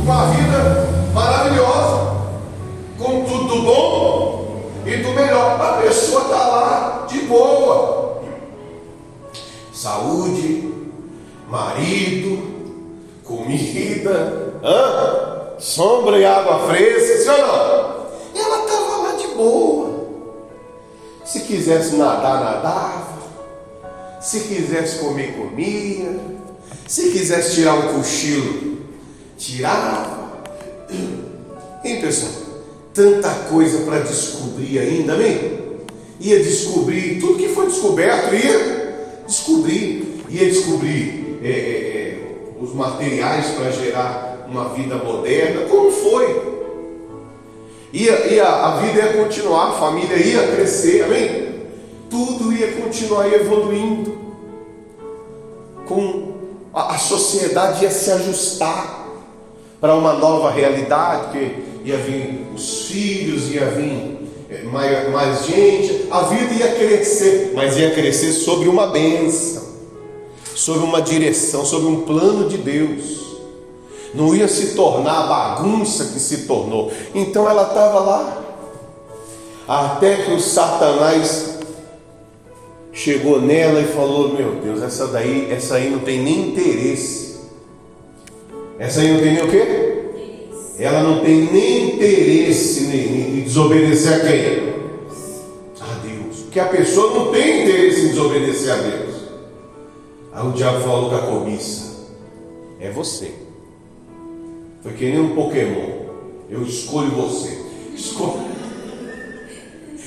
Uma 0.00 0.26
vida 0.26 0.88
maravilhosa, 1.12 2.14
com 2.98 3.24
tudo 3.24 3.48
do 3.48 3.62
bom 3.62 4.70
e 4.86 4.96
do 4.98 5.10
melhor. 5.10 5.60
A 5.60 5.82
pessoa 5.82 6.22
está 6.22 6.36
lá 6.36 7.06
de 7.08 7.18
boa. 7.22 7.93
Saúde, 9.84 10.72
marido, 11.46 12.42
comida, 13.22 14.54
hã? 14.64 15.58
sombra 15.58 16.18
e 16.18 16.24
água 16.24 16.66
fresca, 16.66 17.32
ou 17.32 17.38
não? 17.38 18.06
Ela 18.34 18.64
estava 18.64 18.96
lá 19.02 19.12
de 19.12 19.26
boa. 19.34 20.06
Se 21.22 21.40
quisesse 21.40 21.96
nadar, 21.96 22.42
nadava. 22.42 23.18
Se 24.22 24.40
quisesse 24.40 25.00
comer, 25.00 25.36
comia. 25.36 26.18
Se 26.88 27.10
quisesse 27.10 27.56
tirar 27.56 27.74
um 27.74 27.92
cochilo, 27.92 28.78
tirava. 29.36 30.44
Hein, 31.84 32.00
pessoal? 32.00 32.32
Tanta 32.94 33.28
coisa 33.50 33.84
para 33.84 33.98
descobrir 33.98 34.78
ainda, 34.78 35.12
amém? 35.12 35.76
Ia 36.20 36.42
descobrir 36.42 37.20
tudo 37.20 37.36
que 37.36 37.48
foi 37.48 37.66
descoberto, 37.66 38.34
ia 38.34 38.73
descobrir, 39.26 40.24
ia 40.28 40.46
descobrir. 40.46 41.38
É, 41.42 41.48
é, 41.48 41.94
os 42.64 42.74
materiais 42.74 43.48
para 43.48 43.70
gerar 43.70 44.46
uma 44.48 44.70
vida 44.70 44.96
moderna, 44.96 45.66
como 45.68 45.90
foi? 45.90 46.54
Ia, 47.92 48.48
a 48.48 48.76
vida 48.78 49.00
ia 49.00 49.12
continuar, 49.12 49.68
a 49.68 49.72
família 49.72 50.16
ia 50.16 50.48
crescer, 50.48 51.04
amém? 51.04 51.54
Tudo 52.10 52.52
ia 52.52 52.72
continuar 52.72 53.32
evoluindo. 53.32 54.18
Com 55.86 56.32
a, 56.72 56.94
a 56.94 56.98
sociedade 56.98 57.84
ia 57.84 57.90
se 57.90 58.10
ajustar 58.10 59.06
para 59.80 59.94
uma 59.94 60.14
nova 60.14 60.50
realidade, 60.50 61.24
porque 61.24 61.54
ia 61.84 61.98
vir 61.98 62.46
os 62.54 62.86
filhos, 62.86 63.52
ia 63.52 63.66
vir 63.66 64.13
mais, 64.74 65.10
mais 65.10 65.46
gente, 65.46 66.08
a 66.10 66.22
vida 66.22 66.52
ia 66.52 66.74
crescer, 66.74 67.52
mas 67.54 67.78
ia 67.78 67.94
crescer 67.94 68.32
sobre 68.32 68.68
uma 68.68 68.88
benção 68.88 69.64
sobre 70.54 70.84
uma 70.84 71.02
direção, 71.02 71.64
sobre 71.64 71.88
um 71.88 72.02
plano 72.02 72.48
de 72.48 72.56
Deus. 72.56 73.24
Não 74.14 74.34
ia 74.34 74.46
se 74.46 74.74
tornar 74.74 75.24
a 75.24 75.26
bagunça 75.26 76.04
que 76.06 76.20
se 76.20 76.46
tornou. 76.46 76.92
Então 77.14 77.48
ela 77.48 77.64
estava 77.64 77.98
lá. 77.98 78.40
Até 79.66 80.16
que 80.16 80.32
o 80.32 80.40
Satanás 80.40 81.58
chegou 82.92 83.40
nela 83.40 83.80
e 83.80 83.88
falou: 83.88 84.32
Meu 84.32 84.56
Deus, 84.56 84.82
essa 84.82 85.08
daí, 85.08 85.50
essa 85.50 85.76
aí 85.76 85.90
não 85.90 85.98
tem 85.98 86.22
nem 86.22 86.48
interesse. 86.48 87.40
Essa 88.78 89.00
aí 89.00 89.12
não 89.12 89.20
tem 89.20 89.34
nem 89.34 89.42
o 89.42 89.50
quê? 89.50 89.83
Ela 90.78 91.02
não 91.02 91.24
tem 91.24 91.52
nem 91.52 91.94
interesse 91.94 92.84
em, 92.84 93.42
desobedecer 93.42 94.12
a 94.12 94.20
quem? 94.20 94.74
A 95.80 95.94
Deus. 96.02 96.40
Porque 96.42 96.60
a 96.60 96.66
pessoa 96.66 97.14
não 97.14 97.32
tem 97.32 97.62
interesse 97.62 98.06
em 98.06 98.08
desobedecer 98.08 98.72
a 98.72 98.76
Deus. 98.76 99.14
Aí 100.32 100.46
o 100.48 100.52
diabo 100.52 100.80
falou 100.80 101.10
com 101.10 101.16
a 101.16 101.20
cobiça: 101.20 102.08
É 102.80 102.90
você. 102.90 103.32
Foi 104.82 104.92
que 104.92 105.04
nem 105.04 105.20
um 105.20 105.34
Pokémon. 105.34 106.04
Eu 106.50 106.62
escolho 106.62 107.10
você. 107.10 107.58
Escolho 107.94 108.54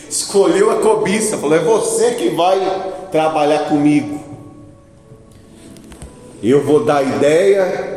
escolheu 0.10 0.72
a 0.72 0.82
cobiça, 0.82 1.38
falou: 1.38 1.56
é 1.56 1.60
você 1.60 2.12
que 2.12 2.30
vai 2.30 2.60
trabalhar 3.12 3.70
comigo. 3.70 4.20
Eu 6.42 6.64
vou 6.64 6.84
dar 6.84 7.04
ideia 7.04 7.97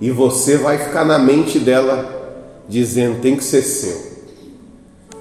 e 0.00 0.10
você 0.10 0.56
vai 0.56 0.78
ficar 0.78 1.04
na 1.04 1.18
mente 1.18 1.58
dela 1.58 2.62
dizendo: 2.68 3.20
tem 3.20 3.36
que 3.36 3.44
ser 3.44 3.62
seu, 3.62 3.96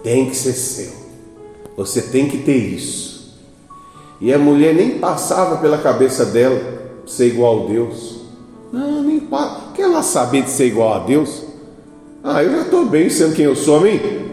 tem 0.03 0.29
que 0.29 0.35
ser 0.35 0.53
seu, 0.53 0.91
você 1.75 2.01
tem 2.01 2.29
que 2.29 2.37
ter 2.39 2.57
isso. 2.57 3.09
E 4.21 4.33
a 4.33 4.37
mulher 4.37 4.75
nem 4.75 4.99
passava 4.99 5.57
pela 5.57 5.77
cabeça 5.77 6.25
dela 6.25 6.59
ser 7.05 7.27
igual 7.27 7.63
a 7.63 7.67
Deus. 7.67 8.19
Não, 8.71 9.01
nem 9.01 9.19
passa. 9.19 9.71
Quer 9.73 9.83
ela 9.83 10.03
saber 10.03 10.43
de 10.43 10.49
ser 10.49 10.67
igual 10.67 10.93
a 10.93 10.99
Deus? 10.99 11.43
Ah, 12.23 12.43
eu 12.43 12.51
já 12.51 12.61
estou 12.63 12.85
bem 12.85 13.09
sendo 13.09 13.35
quem 13.35 13.45
eu 13.45 13.55
sou, 13.55 13.77
amém? 13.77 14.29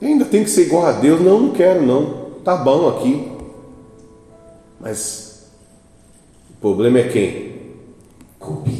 ainda 0.00 0.24
tem 0.24 0.44
que 0.44 0.50
ser 0.50 0.62
igual 0.62 0.86
a 0.86 0.92
Deus. 0.92 1.20
Não, 1.20 1.40
não 1.40 1.50
quero 1.52 1.84
não. 1.84 2.26
Tá 2.44 2.56
bom 2.56 2.88
aqui. 2.88 3.30
Mas 4.80 5.50
o 6.50 6.60
problema 6.60 6.98
é 6.98 7.08
quem? 7.08 7.56
Cobiça. 8.38 8.75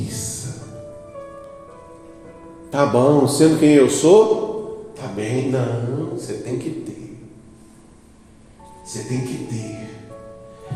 Tá 2.77 2.85
bom, 2.85 3.27
sendo 3.27 3.59
quem 3.59 3.71
eu 3.71 3.89
sou, 3.89 4.93
tá 4.95 5.07
bem. 5.07 5.51
Não, 5.51 6.11
você 6.11 6.35
tem 6.35 6.59
que 6.59 6.69
ter. 6.69 7.19
Você 8.85 9.05
tem 9.05 9.23
que 9.23 9.47
ter. 9.47 9.89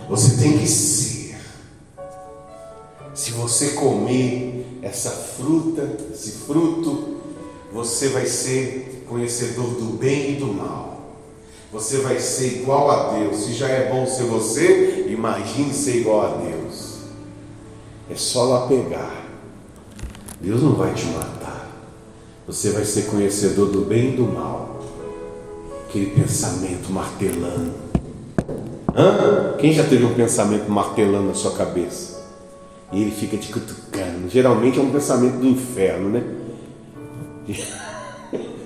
Você 0.08 0.42
tem 0.42 0.56
que 0.56 0.66
ser. 0.66 1.36
Se 3.12 3.32
você 3.32 3.72
comer 3.72 4.78
essa 4.80 5.10
fruta, 5.10 5.98
esse 6.10 6.30
fruto, 6.46 7.18
você 7.70 8.08
vai 8.08 8.24
ser 8.24 9.04
conhecedor 9.06 9.66
do 9.74 9.98
bem 9.98 10.32
e 10.32 10.36
do 10.36 10.46
mal. 10.46 11.18
Você 11.70 11.98
vai 11.98 12.18
ser 12.18 12.62
igual 12.62 12.90
a 12.90 13.18
Deus. 13.18 13.44
Se 13.44 13.52
já 13.52 13.68
é 13.68 13.90
bom 13.90 14.06
ser 14.06 14.24
você, 14.24 15.04
imagine 15.06 15.74
ser 15.74 15.98
igual 15.98 16.22
a 16.22 16.36
Deus. 16.38 17.00
É 18.10 18.14
só 18.16 18.44
lá 18.44 18.66
pegar. 18.68 19.22
Deus 20.40 20.62
não 20.62 20.72
vai 20.72 20.94
te 20.94 21.04
matar. 21.08 21.39
Você 22.50 22.70
vai 22.70 22.84
ser 22.84 23.02
conhecedor 23.02 23.68
do 23.68 23.82
bem 23.82 24.12
e 24.12 24.16
do 24.16 24.24
mal. 24.24 24.80
Aquele 25.88 26.06
pensamento 26.06 26.90
martelando. 26.90 27.72
Hã? 28.92 29.56
Quem 29.56 29.72
já 29.72 29.84
teve 29.84 30.04
um 30.04 30.14
pensamento 30.14 30.68
martelando 30.68 31.28
na 31.28 31.34
sua 31.34 31.52
cabeça? 31.52 32.28
E 32.92 33.02
ele 33.02 33.12
fica 33.12 33.36
te 33.36 33.52
cutucando. 33.52 34.28
Geralmente 34.28 34.80
é 34.80 34.82
um 34.82 34.90
pensamento 34.90 35.36
do 35.36 35.46
inferno, 35.46 36.10
né? 36.10 36.24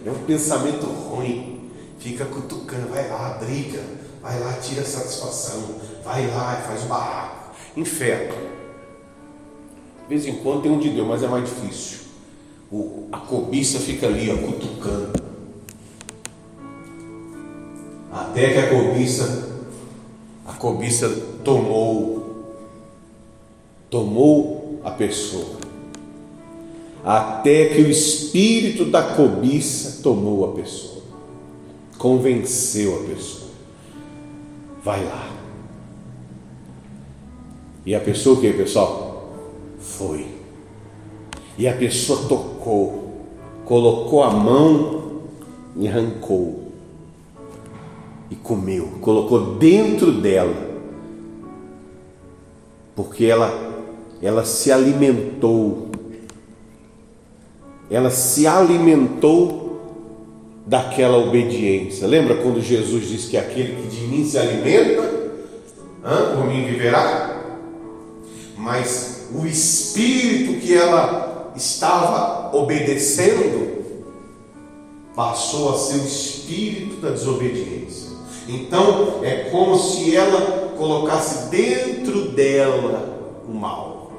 É 0.07 0.11
um 0.11 0.25
pensamento 0.27 0.85
ruim. 0.85 1.71
Fica 1.99 2.27
cutucando, 2.27 2.89
vai 2.89 3.09
lá, 3.09 3.39
briga, 3.43 3.81
vai 4.21 4.39
lá, 4.39 4.53
tira 4.55 4.85
satisfação, 4.85 5.63
vai 6.05 6.27
lá 6.27 6.61
e 6.61 6.67
faz 6.67 6.83
barraco. 6.83 7.55
Inferno. 7.75 8.35
De 10.03 10.09
vez 10.09 10.27
em 10.27 10.37
quando 10.43 10.63
tem 10.63 10.71
um 10.71 10.79
de 10.79 10.91
Deus, 10.91 11.09
mas 11.09 11.23
é 11.23 11.27
mais 11.27 11.45
difícil. 11.45 12.04
O, 12.71 13.09
a 13.13 13.19
cobiça 13.19 13.79
fica 13.79 14.07
ali, 14.07 14.31
ó, 14.31 14.37
cutucando. 14.37 15.23
Até 18.13 18.53
que 18.53 18.59
a 18.59 18.71
cobiça, 18.71 19.49
a 20.47 20.53
cobiça 20.53 21.09
tomou, 21.43 22.55
tomou 23.91 24.81
a 24.85 24.91
pessoa 24.91 25.65
até 27.05 27.67
que 27.67 27.83
o 27.83 27.91
espírito 27.91 28.87
da 28.87 29.03
cobiça 29.15 30.03
tomou 30.03 30.51
a 30.51 30.53
pessoa, 30.55 31.03
convenceu 31.99 33.01
a 33.01 33.09
pessoa. 33.09 33.51
Vai 34.83 35.05
lá. 35.05 35.31
E 37.85 37.95
a 37.95 38.01
pessoa 38.01 38.39
o 38.39 38.41
que, 38.41 38.51
pessoal? 38.55 39.35
Foi. 39.79 40.34
E 41.57 41.69
a 41.69 41.75
pessoa 41.75 42.29
tocou, 42.29 43.13
colocou 43.65 44.23
a 44.23 44.31
mão 44.31 45.21
e 45.77 45.87
arrancou. 45.87 46.73
E 48.31 48.35
comeu, 48.37 48.89
colocou 49.01 49.55
dentro 49.57 50.13
dela. 50.13 50.75
Porque 52.97 53.25
ela 53.25 53.73
ela 54.23 54.45
se 54.45 54.73
alimentou 54.73 55.91
ela 57.91 58.11
se 58.11 58.47
alimentou 58.47 59.65
daquela 60.67 61.19
obediência. 61.19 62.07
Lembra 62.07 62.37
quando 62.37 62.61
Jesus 62.61 63.09
disse 63.09 63.29
que 63.29 63.37
aquele 63.37 63.83
que 63.83 63.89
de 63.89 64.07
mim 64.07 64.25
se 64.25 64.39
alimenta, 64.39 65.03
por 66.35 66.47
mim 66.47 66.65
viverá? 66.65 67.43
Mas 68.57 69.29
o 69.35 69.47
espírito 69.47 70.61
que 70.61 70.75
ela 70.75 71.24
estava 71.55 72.57
obedecendo 72.57 73.75
passou 75.15 75.75
a 75.75 75.79
ser 75.79 76.01
o 76.01 76.05
espírito 76.05 76.97
da 76.97 77.11
desobediência. 77.11 78.11
Então 78.49 79.21
é 79.23 79.49
como 79.51 79.79
se 79.79 80.15
ela 80.15 80.75
colocasse 80.77 81.51
dentro 81.51 82.31
dela 82.31 83.43
o 83.49 83.55
mal. 83.55 84.13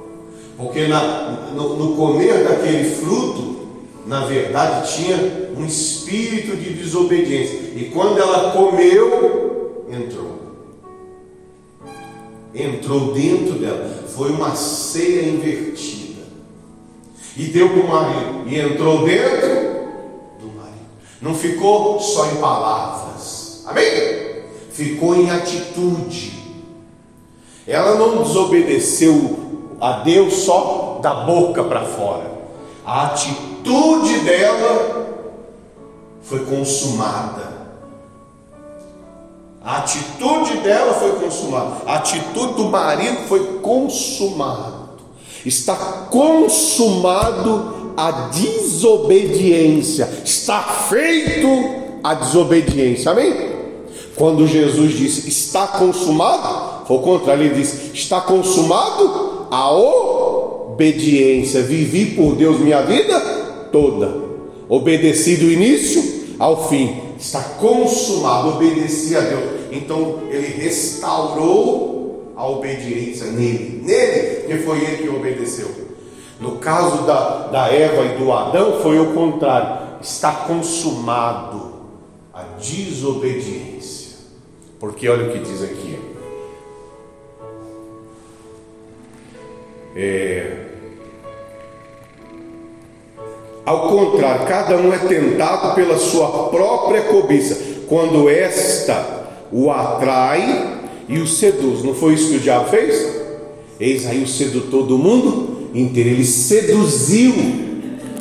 Porque 0.58 0.88
na, 0.88 1.52
no, 1.54 1.76
no 1.76 1.96
comer 1.96 2.46
daquele 2.46 2.90
fruto, 2.96 3.56
na 4.06 4.26
verdade, 4.26 4.94
tinha 4.94 5.52
um 5.58 5.66
espírito 5.66 6.56
de 6.56 6.74
desobediência. 6.74 7.60
E 7.76 7.92
quando 7.94 8.20
ela 8.20 8.52
comeu, 8.52 9.86
entrou. 9.90 10.36
Entrou 12.54 13.14
dentro 13.14 13.60
dela. 13.60 14.06
Foi 14.08 14.30
uma 14.30 14.56
ceia 14.56 15.28
invertida. 15.28 15.95
E 17.36 17.46
deu 17.46 17.70
para 17.70 17.80
o 17.80 17.88
marido. 17.88 18.44
E 18.48 18.60
entrou 18.60 19.06
dentro 19.06 19.50
do 20.40 20.48
marido. 20.56 20.88
Não 21.22 21.34
ficou 21.34 22.00
só 22.00 22.28
em 22.28 22.36
palavras. 22.36 23.64
Amém? 23.66 24.44
Ficou 24.72 25.16
em 25.16 25.30
atitude. 25.30 26.34
Ela 27.68 27.96
não 27.96 28.24
desobedeceu 28.24 29.40
a 29.82 30.00
Deus 30.00 30.34
só 30.34 31.00
da 31.02 31.14
boca 31.26 31.64
para 31.64 31.86
fora. 31.86 32.32
A 32.86 33.08
atitude 33.08 34.20
dela 34.20 35.08
foi 36.22 36.46
consumada. 36.46 37.56
A 39.64 39.78
atitude 39.78 40.58
dela 40.58 40.94
foi 40.94 41.14
consumada. 41.14 41.78
A 41.88 41.96
atitude 41.96 42.54
do 42.54 42.66
marido 42.66 43.28
foi 43.28 43.60
consumada. 43.60 44.85
Está 45.46 45.76
consumado 46.10 47.94
a 47.96 48.30
desobediência. 48.30 50.10
Está 50.24 50.62
feito 50.62 51.48
a 52.04 52.14
desobediência. 52.14 53.12
Amém? 53.12 53.56
Quando 54.16 54.48
Jesus 54.48 54.94
disse 54.94 55.28
está 55.28 55.68
consumado, 55.68 56.86
foi 56.88 56.98
o 56.98 57.02
contrário, 57.02 57.46
ele 57.46 57.56
disse 57.56 57.92
está 57.94 58.22
consumado 58.22 59.48
a 59.52 59.72
obediência. 59.72 61.62
Vivi 61.62 62.16
por 62.16 62.36
Deus 62.36 62.60
minha 62.60 62.82
vida 62.82 63.20
toda. 63.72 64.26
Obedeci 64.70 65.36
do 65.36 65.52
início 65.52 66.36
ao 66.40 66.70
fim. 66.70 67.02
Está 67.20 67.42
consumado. 67.42 68.50
Obedeci 68.56 69.16
a 69.16 69.22
Deus. 69.22 69.44
Então 69.72 70.20
ele 70.30 70.48
restaurou 70.62 72.34
a 72.36 72.48
obediência 72.48 73.28
nele. 73.28 73.82
Nele, 73.84 74.35
que 74.46 74.58
foi 74.60 74.80
ele 74.84 75.04
que 75.04 75.10
obedeceu. 75.10 75.70
No 76.40 76.58
caso 76.58 77.04
da, 77.04 77.48
da 77.48 77.68
Eva 77.68 78.04
e 78.06 78.18
do 78.18 78.32
Adão, 78.32 78.82
foi 78.82 79.00
o 79.00 79.14
contrário. 79.14 80.00
Está 80.02 80.32
consumado 80.32 81.74
a 82.34 82.44
desobediência. 82.60 84.18
Porque 84.80 85.08
olha 85.08 85.30
o 85.30 85.32
que 85.32 85.40
diz 85.40 85.64
aqui. 85.64 86.00
É, 89.96 90.66
ao 93.66 93.90
contrário, 93.90 94.46
cada 94.46 94.78
um 94.78 94.94
é 94.94 94.98
tentado 95.00 95.74
pela 95.74 95.98
sua 95.98 96.50
própria 96.50 97.04
cobiça. 97.04 97.58
Quando 97.88 98.30
esta 98.30 99.26
o 99.52 99.72
atrai 99.72 100.82
e 101.08 101.20
o 101.20 101.28
seduz. 101.28 101.84
Não 101.84 101.94
foi 101.94 102.14
isso 102.14 102.30
que 102.30 102.38
o 102.38 102.40
diabo 102.40 102.70
fez? 102.70 103.25
Eis 103.80 104.06
aí 104.06 104.24
o 104.24 104.28
sedutor 104.28 104.86
do 104.86 104.98
mundo 104.98 105.70
inteiro. 105.74 106.10
Ele 106.10 106.26
seduziu, 106.26 107.34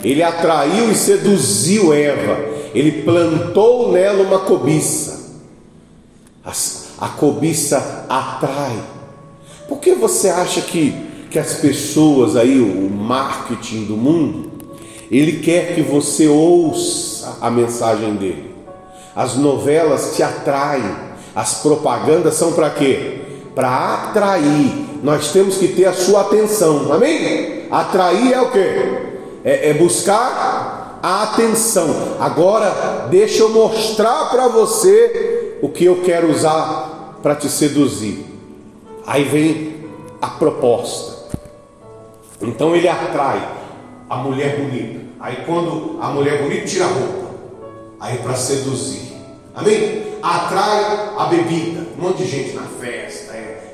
ele 0.02 0.22
atraiu 0.22 0.90
e 0.90 0.94
seduziu 0.94 1.92
Eva. 1.92 2.38
Ele 2.74 3.02
plantou 3.02 3.92
nela 3.92 4.22
uma 4.22 4.40
cobiça. 4.40 5.14
A, 6.98 7.08
cobiça 7.08 8.04
atrai. 8.08 8.76
Por 9.68 9.78
que 9.78 9.94
você 9.94 10.28
acha 10.28 10.60
que, 10.60 10.94
que 11.30 11.38
as 11.38 11.54
pessoas 11.54 12.36
aí, 12.36 12.60
o 12.60 12.90
marketing 12.90 13.84
do 13.84 13.96
mundo, 13.96 14.52
ele 15.10 15.40
quer 15.40 15.74
que 15.74 15.82
você 15.82 16.26
ouça 16.26 17.38
a 17.40 17.50
mensagem 17.50 18.14
dele? 18.16 18.50
As 19.14 19.36
novelas 19.36 20.16
te 20.16 20.22
atraem, 20.22 20.84
as 21.34 21.62
propagandas 21.62 22.34
são 22.34 22.52
para 22.52 22.70
quê? 22.70 23.20
Para 23.54 23.94
atrair. 23.94 24.84
Nós 25.04 25.32
temos 25.32 25.58
que 25.58 25.68
ter 25.68 25.84
a 25.84 25.92
sua 25.92 26.22
atenção, 26.22 26.90
amém? 26.90 27.66
Atrair 27.70 28.32
é 28.32 28.40
o 28.40 28.50
quê? 28.50 28.98
É, 29.44 29.68
é 29.68 29.74
buscar 29.74 30.98
a 31.02 31.24
atenção. 31.24 32.16
Agora, 32.18 33.06
deixa 33.10 33.42
eu 33.42 33.50
mostrar 33.50 34.30
para 34.30 34.48
você 34.48 35.58
o 35.60 35.68
que 35.68 35.84
eu 35.84 36.00
quero 36.00 36.30
usar 36.30 37.18
para 37.22 37.34
te 37.34 37.50
seduzir. 37.50 38.24
Aí 39.06 39.24
vem 39.24 39.74
a 40.22 40.28
proposta. 40.28 41.36
Então 42.40 42.74
ele 42.74 42.88
atrai 42.88 43.46
a 44.08 44.16
mulher 44.16 44.56
bonita. 44.56 45.00
Aí 45.20 45.36
quando 45.44 45.98
a 46.00 46.08
mulher 46.08 46.42
bonita 46.42 46.64
tira 46.64 46.86
a 46.86 46.88
roupa, 46.88 47.30
aí 48.00 48.16
para 48.16 48.36
seduzir. 48.36 49.12
Amém? 49.54 50.14
Atrai 50.22 51.10
a 51.18 51.26
bebida. 51.26 51.88
Um 51.98 52.04
monte 52.04 52.22
de 52.22 52.26
gente 52.26 52.54
na 52.54 52.62
festa, 52.62 53.23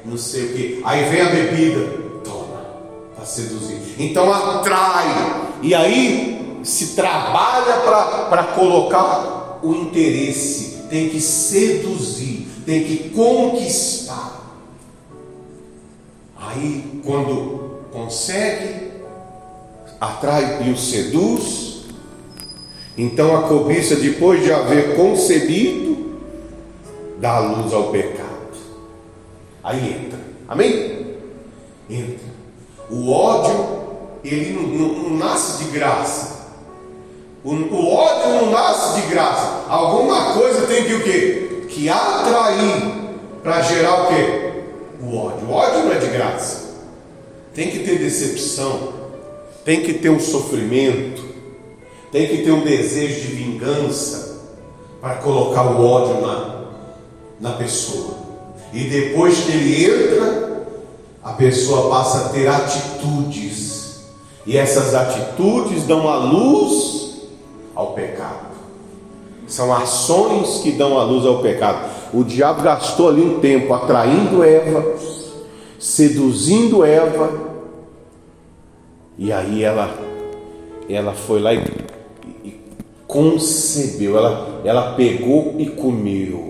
não 0.05 0.17
sei 0.17 0.45
o 0.45 0.53
que. 0.53 0.81
Aí 0.85 1.09
vem 1.09 1.21
a 1.21 1.31
bebida, 1.31 1.93
toma, 2.25 2.61
para 3.15 3.25
seduzir. 3.25 3.79
Então 3.99 4.33
atrai. 4.33 5.49
E 5.63 5.75
aí 5.75 6.61
se 6.63 6.95
trabalha 6.95 7.81
para 8.29 8.45
colocar 8.55 9.59
o 9.63 9.75
interesse. 9.75 10.85
Tem 10.89 11.09
que 11.09 11.21
seduzir, 11.21 12.49
tem 12.67 12.85
que 12.85 13.11
conquistar. 13.11 14.41
Aí 16.37 17.03
quando 17.05 17.85
consegue, 17.93 18.91
atrai 20.01 20.67
e 20.67 20.71
o 20.71 20.77
seduz 20.77 21.71
então 23.01 23.35
a 23.35 23.49
cobiça, 23.49 23.97
depois 23.97 24.43
de 24.43 24.53
haver 24.53 24.95
concebido, 24.95 26.19
dá 27.19 27.39
luz 27.39 27.73
ao 27.73 27.85
pecado. 27.85 28.20
Aí 29.71 30.05
entra. 30.05 30.19
Amém? 30.49 31.17
Entra. 31.89 32.31
O 32.91 33.11
ódio, 33.11 33.89
ele 34.25 34.53
não, 34.53 34.63
não, 34.63 35.03
não 35.03 35.17
nasce 35.17 35.65
de 35.65 35.71
graça. 35.71 36.41
O, 37.43 37.53
o, 37.53 37.95
ódio 37.95 38.29
não 38.35 38.51
nasce 38.51 39.01
de 39.01 39.07
graça. 39.09 39.65
Alguma 39.69 40.35
coisa 40.35 40.67
tem 40.67 40.85
que 40.85 40.95
o 40.95 41.03
quê? 41.03 41.67
Que 41.69 41.89
atrair 41.89 42.83
para 43.43 43.63
gerar 43.63 44.03
o 44.03 44.07
quê? 44.09 44.53
O 45.01 45.17
ódio. 45.17 45.47
O 45.47 45.53
ódio 45.53 45.85
não 45.85 45.93
é 45.93 45.99
de 45.99 46.09
graça. 46.09 46.75
Tem 47.55 47.71
que 47.71 47.81
ter 47.81 47.99
decepção. 47.99 49.01
Tem 49.65 49.83
que 49.83 49.95
ter 49.95 50.11
um 50.11 50.21
sofrimento 50.21 51.31
tem 52.11 52.27
que 52.27 52.39
ter 52.39 52.51
um 52.51 52.63
desejo 52.63 53.21
de 53.21 53.35
vingança 53.35 54.41
para 55.01 55.17
colocar 55.17 55.63
o 55.63 55.85
ódio 55.85 56.21
na, 56.21 56.65
na 57.41 57.53
pessoa. 57.53 58.30
E 58.73 58.85
depois 58.85 59.41
que 59.41 59.53
ele 59.53 59.85
entra, 59.85 60.67
a 61.23 61.33
pessoa 61.33 61.91
passa 61.91 62.27
a 62.27 62.29
ter 62.31 62.49
atitudes. 62.49 64.01
E 64.47 64.57
essas 64.57 64.95
atitudes 64.95 65.85
dão 65.85 66.09
a 66.09 66.17
luz 66.17 67.29
ao 67.75 67.93
pecado. 67.93 68.51
São 69.47 69.75
ações 69.75 70.63
que 70.63 70.73
dão 70.73 70.99
a 70.99 71.05
luz 71.05 71.27
ao 71.27 71.41
pecado. 71.41 71.91
O 72.13 72.25
diabo 72.25 72.63
gastou 72.63 73.09
ali 73.09 73.21
um 73.21 73.41
tempo 73.41 73.73
atraindo 73.75 74.45
Eva, 74.45 74.95
seduzindo 75.79 76.85
Eva, 76.85 77.51
e 79.23 79.31
aí 79.31 79.63
ela, 79.63 79.95
ela 80.89 81.13
foi 81.13 81.41
lá 81.41 81.53
e 81.53 81.61
concebeu, 83.07 84.17
ela, 84.17 84.63
ela 84.65 84.95
pegou 84.95 85.57
e 85.59 85.67
comeu. 85.67 86.50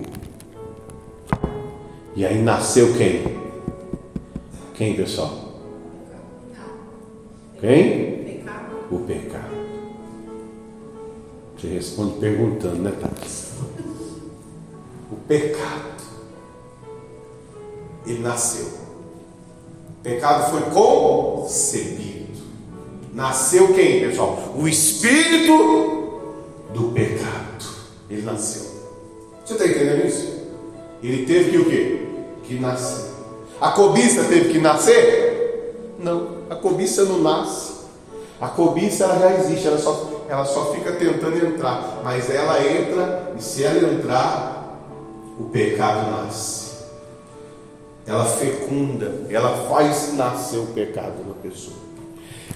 E 2.21 2.27
aí 2.27 2.43
nasceu 2.43 2.93
quem? 2.93 3.25
Quem, 4.75 4.95
pessoal? 4.95 5.55
Quem? 7.59 8.45
O 8.91 8.99
pecado. 8.99 9.57
Você 11.57 11.69
responde 11.69 12.19
perguntando, 12.19 12.77
né, 12.77 12.93
Tati? 13.01 13.27
O 15.11 15.17
pecado. 15.27 16.03
Ele 18.07 18.19
nasceu. 18.19 18.67
O 18.67 20.03
pecado 20.03 20.51
foi 20.51 20.61
concebido. 20.73 22.39
Nasceu 23.15 23.73
quem, 23.73 24.01
pessoal? 24.01 24.57
O 24.59 24.69
Espírito 24.69 26.21
do 26.75 26.93
pecado. 26.93 27.65
Ele 28.11 28.21
nasceu. 28.21 28.73
Você 29.43 29.55
está 29.55 29.67
entendendo 29.67 30.07
isso? 30.07 30.39
Ele 31.03 31.25
teve 31.25 31.53
que 31.53 31.57
o 31.57 31.65
quê? 31.65 32.00
Que 32.51 32.59
nascer. 32.59 33.13
A 33.61 33.71
cobiça 33.71 34.25
teve 34.25 34.51
que 34.51 34.59
nascer? 34.59 35.95
Não, 36.01 36.39
a 36.51 36.57
cobiça 36.57 37.05
não 37.05 37.21
nasce. 37.21 37.75
A 38.41 38.49
cobiça 38.49 39.05
ela 39.05 39.21
já 39.21 39.35
existe, 39.37 39.69
ela 39.69 39.79
só, 39.79 40.25
ela 40.29 40.45
só 40.45 40.73
fica 40.73 40.91
tentando 40.91 41.47
entrar. 41.47 42.01
Mas 42.03 42.29
ela 42.29 42.61
entra, 42.61 43.35
e 43.39 43.41
se 43.41 43.63
ela 43.63 43.95
entrar, 43.95 44.81
o 45.39 45.45
pecado 45.45 46.11
nasce. 46.11 46.71
Ela 48.05 48.25
fecunda, 48.25 49.27
ela 49.31 49.69
faz 49.69 50.15
nascer 50.15 50.59
o 50.59 50.67
pecado 50.67 51.25
na 51.29 51.35
pessoa. 51.35 51.77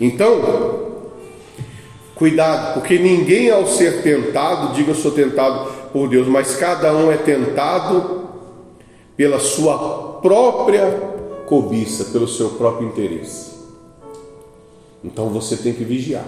Então, 0.01 0.93
Cuidado, 2.17 2.75
porque 2.75 2.97
ninguém 2.99 3.49
ao 3.49 3.67
ser 3.67 4.03
tentado, 4.03 4.73
diga 4.73 4.91
eu 4.93 4.95
sou 4.95 5.11
tentado 5.11 5.69
por 5.93 6.09
Deus, 6.09 6.29
mas 6.29 6.57
cada 6.57 6.93
um 6.93 7.11
é 7.11 7.17
tentado 7.17 8.24
pela 9.17 9.39
sua 9.39 10.19
própria 10.21 11.15
cobiça, 11.47 12.07
pelo 12.07 12.27
seu 12.27 12.51
próprio 12.51 12.89
interesse. 12.89 13.53
Então 15.03 15.29
você 15.29 15.57
tem 15.57 15.73
que 15.73 15.85
vigiar. 15.85 16.27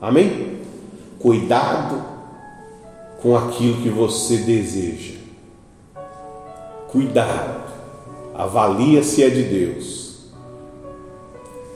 Amém? 0.00 0.58
Cuidado 1.18 2.04
com 3.22 3.36
aquilo 3.36 3.80
que 3.82 3.88
você 3.88 4.38
deseja. 4.38 5.14
Cuidado. 6.88 7.62
Avalia 8.34 9.02
se 9.02 9.22
é 9.22 9.30
de 9.30 9.42
Deus. 9.42 10.26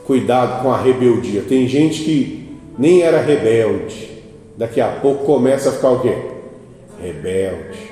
Cuidado 0.07 0.63
com 0.63 0.73
a 0.73 0.77
rebeldia. 0.77 1.43
Tem 1.43 1.67
gente 1.67 2.03
que 2.05 2.59
nem 2.79 3.03
era 3.03 3.21
rebelde. 3.21 4.23
Daqui 4.57 4.81
a 4.81 4.89
pouco 4.89 5.25
começa 5.25 5.71
a 5.71 5.73
ficar 5.73 5.91
o 5.91 6.01
quê? 6.01 6.17
Rebelde. 7.01 7.86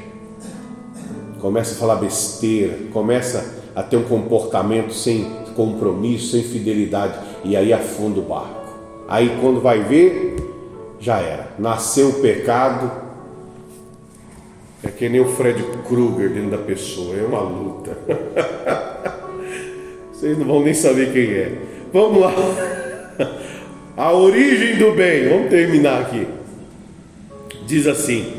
Começa 1.44 1.74
a 1.74 1.76
falar 1.76 1.96
besteira, 1.96 2.78
começa 2.90 3.44
a 3.76 3.82
ter 3.82 3.98
um 3.98 4.04
comportamento 4.04 4.94
sem 4.94 5.24
compromisso, 5.54 6.30
sem 6.30 6.42
fidelidade, 6.42 7.18
e 7.44 7.54
aí 7.54 7.70
afunda 7.70 8.18
o 8.18 8.22
barco. 8.22 8.72
Aí 9.06 9.36
quando 9.42 9.60
vai 9.60 9.80
ver, 9.80 10.36
já 10.98 11.18
era. 11.18 11.48
Nasceu 11.58 12.08
o 12.08 12.12
pecado. 12.14 12.90
É 14.82 14.88
que 14.88 15.06
nem 15.06 15.20
o 15.20 15.26
Fred 15.26 15.62
Krueger 15.86 16.30
dentro 16.30 16.52
da 16.52 16.56
pessoa, 16.56 17.14
é 17.14 17.22
uma 17.22 17.42
luta. 17.42 17.98
Vocês 20.14 20.38
não 20.38 20.46
vão 20.46 20.62
nem 20.62 20.72
saber 20.72 21.12
quem 21.12 21.30
é. 21.30 21.58
Vamos 21.92 22.22
lá. 22.22 22.32
A 23.98 24.14
origem 24.14 24.78
do 24.78 24.92
bem, 24.92 25.28
vamos 25.28 25.50
terminar 25.50 26.00
aqui. 26.00 26.26
Diz 27.66 27.86
assim: 27.86 28.32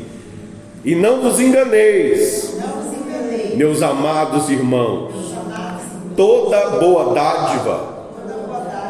E 0.84 0.96
não 0.96 1.22
vos 1.22 1.38
enganeis, 1.38 2.56
meus 3.56 3.82
amados 3.82 4.48
irmãos, 4.48 5.12
toda 6.16 6.78
boa 6.78 7.14
dádiva 7.14 7.96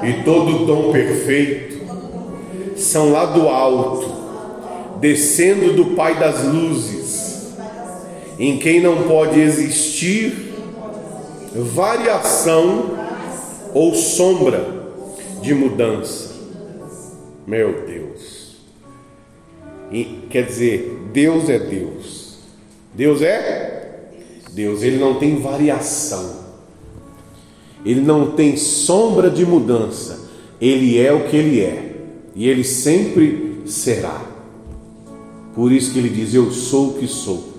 e 0.03 0.23
todo 0.25 0.67
dom 0.67 0.93
perfeito 0.93 1.77
são 2.77 3.11
lá 3.13 3.27
do 3.27 3.49
alto, 3.49 4.11
descendo 5.01 5.73
do 5.73 5.97
Pai 5.97 6.19
das 6.19 6.45
luzes, 6.45 7.55
em 8.39 8.59
quem 8.59 8.81
não 8.81 9.05
pode 9.05 9.41
existir 9.41 10.53
variação 11.55 12.91
ou 13.73 13.95
sombra 13.95 14.63
de 15.41 15.55
mudança 15.55 16.27
meu 17.47 17.87
Deus. 17.87 18.57
E, 19.93 20.27
quer 20.29 20.45
dizer, 20.45 21.09
Deus 21.13 21.49
é 21.49 21.59
Deus. 21.59 22.39
Deus 22.93 23.23
é? 23.23 23.76
Deus, 24.57 24.83
ele 24.83 24.97
não 24.97 25.17
tem 25.17 25.39
variação. 25.39 26.47
Ele 27.85 28.01
não 28.01 28.31
tem 28.31 28.57
sombra 28.57 29.29
de 29.29 29.45
mudança. 29.45 30.31
Ele 30.59 30.99
é 30.99 31.13
o 31.13 31.29
que 31.29 31.37
ele 31.37 31.61
é. 31.61 31.95
E 32.35 32.49
ele 32.49 32.65
sempre 32.65 33.61
será. 33.67 34.19
Por 35.55 35.71
isso 35.71 35.93
que 35.93 35.99
ele 35.99 36.09
diz: 36.09 36.33
Eu 36.33 36.51
sou 36.51 36.89
o 36.89 36.95
que 36.95 37.07
sou. 37.07 37.53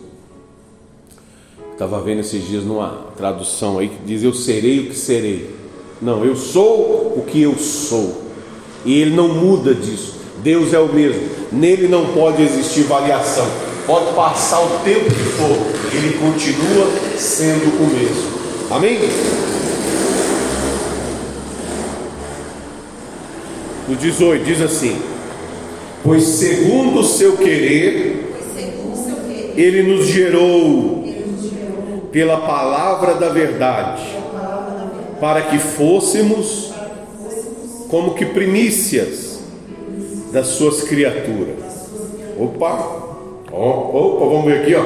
Estava 1.71 2.01
vendo 2.01 2.21
esses 2.21 2.43
dias 2.47 2.63
numa 2.63 3.11
tradução 3.15 3.77
aí 3.77 3.89
que 3.89 4.03
diz: 4.03 4.23
Eu 4.23 4.33
serei 4.33 4.79
o 4.79 4.87
que 4.87 4.95
serei. 4.95 5.51
Não, 6.01 6.25
eu 6.25 6.35
sou 6.35 7.13
o 7.15 7.23
que 7.27 7.43
eu 7.43 7.59
sou. 7.59 8.23
E 8.83 8.99
ele 8.99 9.15
não 9.15 9.27
muda 9.35 9.75
disso. 9.75 10.15
Deus 10.41 10.73
é 10.73 10.79
o 10.79 10.91
mesmo. 10.91 11.21
Nele 11.51 11.87
não 11.87 12.11
pode 12.13 12.41
existir 12.41 12.81
variação. 12.85 13.66
Pode 13.87 14.13
passar 14.13 14.59
o 14.59 14.79
tempo 14.83 15.05
que 15.05 15.23
for, 15.23 15.95
ele 15.95 16.17
continua 16.17 16.91
sendo 17.17 17.69
o 17.81 17.87
mesmo. 17.87 18.37
Amém? 18.69 18.99
No 23.87 23.95
18 23.95 24.43
diz 24.43 24.61
assim: 24.61 25.01
Pois 26.03 26.21
segundo 26.23 26.99
o 26.99 27.03
seu 27.05 27.37
querer, 27.37 28.35
ele 29.55 29.83
nos 29.83 30.07
gerou 30.07 31.07
pela 32.11 32.41
palavra 32.41 33.13
da 33.13 33.29
verdade, 33.29 34.03
para 35.21 35.43
que 35.43 35.57
fôssemos 35.57 36.73
como 37.87 38.15
que 38.15 38.25
primícias 38.25 39.39
das 40.33 40.47
suas 40.47 40.83
criaturas. 40.83 41.55
Opa! 42.37 43.06
Opa, 43.51 44.25
vamos 44.25 44.45
ver 44.45 44.61
aqui, 44.61 44.75
ó. 44.75 44.83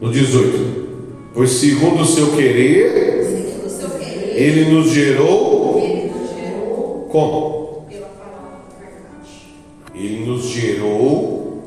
No 0.00 0.12
18. 0.12 0.88
Pois 1.34 1.50
segundo 1.50 2.02
o 2.02 2.06
seu 2.06 2.32
querer, 2.32 3.18
ele 4.34 4.72
nos 4.72 4.90
gerou 4.90 5.80
como? 7.10 7.86
Ele 9.94 10.26
nos 10.26 10.44
gerou 10.44 11.62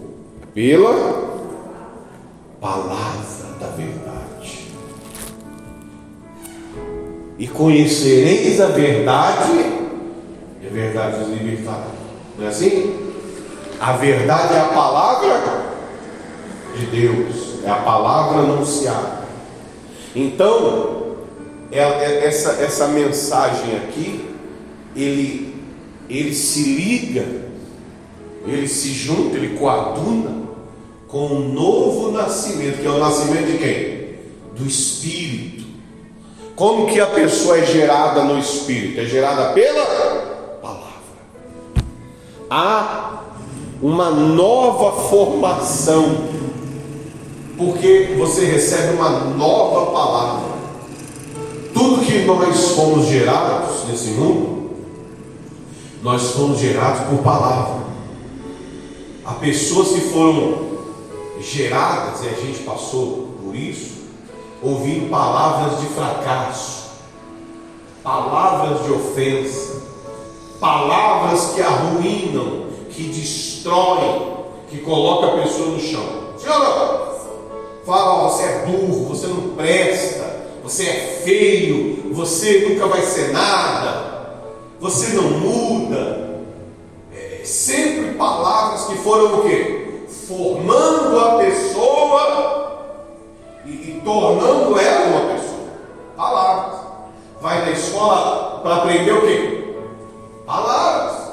pela 0.54 1.32
palavra 2.60 3.56
da 3.60 3.68
verdade. 3.68 4.68
E 7.38 7.48
conhecereis 7.48 8.62
a 8.62 8.68
verdade, 8.68 9.52
e 10.62 10.68
a 10.68 10.70
verdade 10.70 11.20
nos 11.20 11.30
libertará. 11.30 11.88
Não 12.38 12.46
é 12.46 12.50
assim? 12.50 12.96
A 13.80 13.94
verdade 13.94 14.54
é 14.54 14.60
a 14.60 14.66
palavra 14.66 15.61
de 16.82 17.02
Deus, 17.02 17.64
é 17.64 17.70
a 17.70 17.76
palavra 17.76 18.40
anunciada. 18.40 19.28
Então, 20.16 21.16
é, 21.72 21.80
é, 21.80 22.26
essa, 22.26 22.52
essa 22.62 22.88
mensagem 22.88 23.78
aqui, 23.78 24.30
ele, 24.96 25.56
ele 26.10 26.34
se 26.34 26.64
liga 26.64 27.42
ele 28.46 28.68
se 28.68 28.92
junta, 28.92 29.38
ele 29.38 29.58
coaduna 29.58 30.42
com 31.08 31.28
um 31.28 31.54
novo 31.54 32.12
nascimento, 32.12 32.80
que 32.80 32.88
é 32.88 32.90
o 32.90 33.00
nascimento 33.00 33.52
de 33.52 33.58
quem? 33.58 34.16
Do 34.56 34.68
Espírito. 34.68 35.66
Como 36.56 36.88
que 36.88 37.00
a 37.00 37.08
pessoa 37.08 37.58
é 37.58 37.66
gerada 37.66 38.24
no 38.24 38.40
Espírito? 38.40 39.00
É 39.00 39.06
gerada 39.06 39.54
pela 39.54 40.60
palavra. 40.62 40.92
Há 42.50 43.24
uma 43.82 44.10
nova 44.10 45.10
formação, 45.10 46.30
porque 47.62 48.16
você 48.18 48.46
recebe 48.46 48.96
uma 48.96 49.10
nova 49.10 49.92
palavra. 49.92 50.52
Tudo 51.72 52.04
que 52.04 52.26
nós 52.26 52.72
fomos 52.72 53.08
gerados 53.08 53.88
nesse 53.88 54.10
mundo, 54.12 54.72
nós 56.02 56.32
fomos 56.32 56.60
gerados 56.60 57.02
por 57.08 57.20
palavra. 57.20 57.82
Há 59.24 59.34
pessoas 59.34 59.90
que 59.90 60.02
foram 60.02 60.72
geradas, 61.40 62.24
e 62.24 62.30
a 62.30 62.34
gente 62.34 62.64
passou 62.64 63.36
por 63.44 63.56
isso, 63.56 64.06
ouvindo 64.64 65.12
palavras 65.12 65.80
de 65.82 65.86
fracasso, 65.88 66.90
palavras 68.04 68.84
de 68.86 68.92
ofensa, 68.92 69.84
palavras 70.60 71.52
que 71.54 71.62
arruinam, 71.62 72.66
que 72.90 73.04
destroem, 73.04 74.32
que 74.68 74.80
colocam 74.80 75.30
a 75.30 75.44
pessoa 75.44 75.70
no 75.70 75.80
chão. 75.80 76.22
Senhor, 76.38 77.01
fala, 77.86 78.30
você 78.30 78.44
é 78.44 78.66
burro, 78.66 79.06
você 79.06 79.28
não 79.28 79.56
presta, 79.56 80.42
você 80.64 80.84
é 80.84 81.22
feio, 81.24 82.14
você 82.14 82.68
nunca 82.70 82.88
vai 82.88 83.02
ser 83.02 83.32
nada, 83.32 84.40
você 84.80 85.16
não 85.16 85.24
muda 85.24 86.32
sempre 87.46 88.14
palavras 88.14 88.86
que 88.86 88.96
foram 88.98 89.40
o 89.40 89.44
quê? 89.44 90.06
Formando 90.28 91.20
a 91.20 91.38
pessoa 91.38 92.82
e, 93.66 93.70
e 93.70 94.02
tornando 94.04 94.80
ela 94.80 95.06
uma 95.08 95.34
pessoa. 95.34 95.68
Palavras. 96.16 96.80
Vai 97.42 97.66
na 97.66 97.72
escola 97.72 98.60
para 98.62 98.76
aprender 98.78 99.12
o 99.12 99.22
quê? 99.22 99.76
Palavras. 100.46 101.32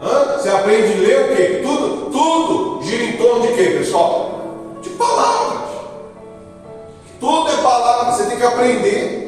Hã? 0.00 0.38
Você 0.38 0.48
aprende 0.48 0.92
a 0.92 1.06
ler 1.06 1.20
o 1.20 1.36
quê? 1.36 1.60
Tudo, 1.62 2.10
tudo 2.10 2.82
gira 2.82 3.04
em 3.04 3.16
torno 3.16 3.46
de 3.46 3.52
quê, 3.52 3.70
pessoal? 3.78 4.43
De 4.84 4.90
palavras. 4.90 5.70
Tudo 7.18 7.48
é 7.48 7.56
palavra, 7.56 8.12
você 8.12 8.26
tem 8.26 8.36
que 8.36 8.44
aprender. 8.44 9.24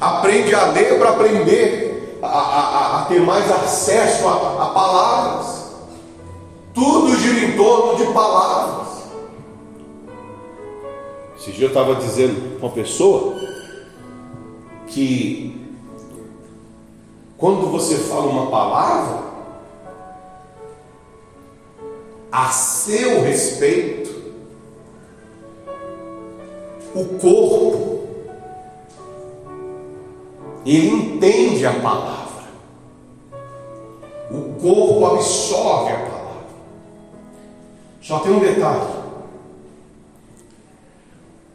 Aprende 0.00 0.54
a 0.54 0.66
ler 0.66 0.98
para 0.98 1.10
aprender 1.10 2.18
a, 2.22 2.26
a, 2.26 3.02
a 3.02 3.04
ter 3.04 3.20
mais 3.20 3.48
acesso 3.50 4.26
a, 4.26 4.64
a 4.64 4.66
palavras. 4.70 5.62
Tudo 6.74 7.14
gira 7.16 7.46
em 7.46 7.56
torno 7.56 7.96
de 7.96 8.12
palavras. 8.12 8.88
Esse 11.38 11.52
dia 11.52 11.66
eu 11.66 11.68
estava 11.68 11.94
dizendo 11.96 12.58
para 12.58 12.66
uma 12.66 12.74
pessoa 12.74 13.34
que 14.86 15.60
quando 17.42 17.66
você 17.72 17.96
fala 17.96 18.26
uma 18.26 18.46
palavra, 18.46 19.20
a 22.30 22.48
seu 22.50 23.22
respeito, 23.22 24.11
o 26.94 27.04
corpo 27.18 28.02
ele 30.64 30.88
entende 30.88 31.66
a 31.66 31.72
palavra. 31.80 32.42
O 34.30 34.60
corpo 34.60 35.06
absorve 35.06 35.92
a 35.92 35.98
palavra. 35.98 36.12
Só 38.00 38.18
tem 38.20 38.32
um 38.32 38.38
detalhe. 38.38 39.02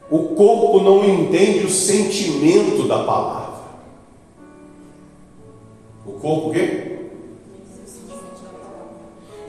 O 0.10 0.20
corpo 0.36 0.82
não 0.82 1.04
entende 1.04 1.66
o 1.66 1.70
sentimento 1.70 2.88
da 2.88 3.04
palavra. 3.04 3.58
O 6.06 6.12
corpo 6.14 6.50
o 6.50 6.54
quê? 6.54 6.98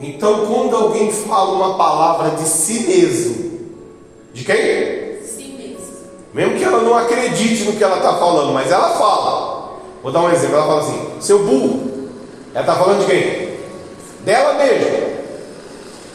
Então, 0.01 0.45
quando 0.45 0.75
alguém 0.75 1.11
fala 1.11 1.53
uma 1.53 1.77
palavra 1.77 2.37
de 2.37 2.47
si 2.47 2.87
mesmo, 2.87 3.69
de 4.33 4.45
quem? 4.45 4.98
Mesmo 6.33 6.57
que 6.57 6.63
ela 6.63 6.81
não 6.81 6.95
acredite 6.95 7.63
no 7.63 7.73
que 7.73 7.83
ela 7.83 7.97
está 7.97 8.13
falando, 8.13 8.53
mas 8.53 8.71
ela 8.71 8.89
fala. 8.89 9.79
Vou 10.03 10.11
dar 10.11 10.21
um 10.21 10.31
exemplo, 10.31 10.55
ela 10.55 10.67
fala 10.67 10.81
assim, 10.81 11.09
seu 11.19 11.39
burro. 11.39 12.09
Ela 12.53 12.61
está 12.61 12.75
falando 12.75 12.99
de 12.99 13.05
quem? 13.05 13.49
Dela 14.23 14.53
mesma. 14.53 15.09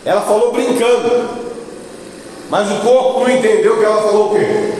Ela 0.05 0.21
falou 0.23 0.53
brincando. 0.53 1.29
Mas 2.51 2.71
o 2.71 2.81
corpo 2.81 3.21
não 3.21 3.31
entendeu 3.31 3.79
que 3.79 3.85
ela 3.85 4.03
falou 4.03 4.27
o 4.27 4.35
quê? 4.35 4.73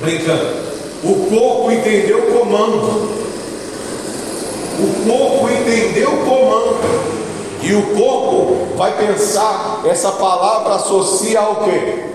Brincando. 0.00 0.62
O 1.04 1.26
corpo 1.28 1.72
entendeu 1.72 2.18
o 2.18 2.38
comando. 2.38 3.22
O 4.78 5.06
corpo 5.06 5.48
entendeu 5.52 6.10
o 6.10 6.24
comando. 6.24 7.12
E 7.62 7.74
o 7.74 7.94
corpo 7.94 8.76
vai 8.76 8.96
pensar, 8.96 9.82
essa 9.84 10.12
palavra 10.12 10.74
associa 10.74 11.40
ao 11.40 11.56
quê? 11.56 12.06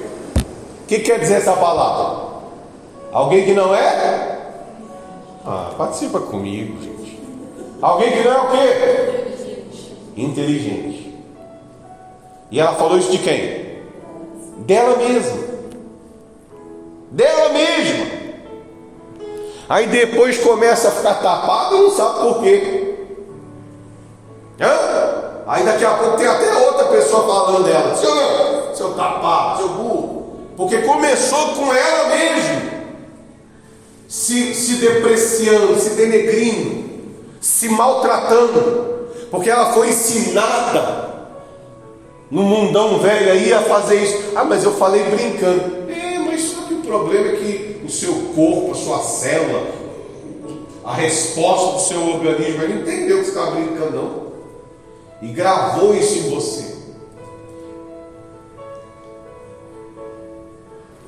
O 0.83 0.87
que 0.87 0.99
quer 0.99 1.19
dizer 1.19 1.35
essa 1.35 1.53
palavra? 1.53 2.26
Alguém 3.17 3.45
que 3.45 3.53
não 3.53 3.73
é? 3.73 4.37
Ah, 5.43 5.71
participa 5.75 6.19
comigo, 6.19 6.79
gente. 6.79 7.19
Alguém 7.81 8.11
que 8.11 8.23
não 8.23 8.31
é 8.31 8.37
o 8.37 8.51
quê? 8.51 9.71
Inteligente. 10.15 11.17
E 12.51 12.59
ela 12.59 12.73
falou 12.73 12.95
isso 12.95 13.09
de 13.09 13.17
quem? 13.17 13.81
Dela 14.67 14.97
mesma. 14.97 15.47
Dela 17.09 17.49
mesma. 17.53 18.05
Aí 19.67 19.87
depois 19.87 20.37
começa 20.37 20.89
a 20.89 20.91
ficar 20.91 21.15
tapado 21.15 21.75
e 21.75 21.81
não 21.81 21.89
sabe 21.89 22.19
por 22.19 22.43
quê. 22.43 22.95
Hã? 24.61 25.43
Aí 25.47 25.63
daqui 25.63 25.85
a 25.85 25.95
pouco 25.95 26.17
tem 26.17 26.27
até 26.27 26.55
outra 26.55 26.85
pessoa 26.85 27.25
falando 27.25 27.63
dela, 27.63 27.95
seu, 27.95 28.75
seu 28.75 28.93
tapado, 28.93 29.57
seu 29.57 29.69
burro. 29.69 30.37
Porque 30.55 30.77
começou 30.83 31.55
com 31.55 31.73
ela 31.73 32.09
mesmo, 32.09 32.76
se, 34.07 34.53
se 34.53 34.75
depreciando, 34.75 35.79
se 35.79 35.91
denegrindo, 35.91 36.85
se 37.41 37.67
maltratando, 37.69 39.09
porque 39.29 39.49
ela 39.49 39.73
foi 39.73 39.89
ensinada 39.89 41.07
no 42.31 42.43
mundão 42.43 42.99
velho 42.99 43.31
aí 43.31 43.53
a 43.53 43.61
fazer 43.61 44.01
isso. 44.01 44.31
Ah, 44.35 44.43
mas 44.43 44.63
eu 44.63 44.73
falei 44.73 45.03
brincando. 45.03 45.89
É, 45.91 46.19
mas 46.19 46.41
só 46.41 46.61
que 46.61 46.73
o 46.73 46.81
problema 46.81 47.27
é 47.27 47.35
que 47.35 47.81
o 47.85 47.89
seu 47.89 48.13
corpo, 48.33 48.71
a 48.71 48.75
sua 48.75 48.99
célula, 48.99 49.67
a 50.83 50.93
resposta 50.93 51.73
do 51.73 51.81
seu 51.81 52.07
organismo, 52.15 52.63
ele 52.63 52.81
entendeu 52.81 53.19
que 53.19 53.25
você 53.25 53.29
estava 53.29 53.51
brincando, 53.51 53.91
não. 53.91 54.27
E 55.21 55.27
gravou 55.33 55.93
isso 55.95 56.17
em 56.19 56.29
você. 56.29 56.77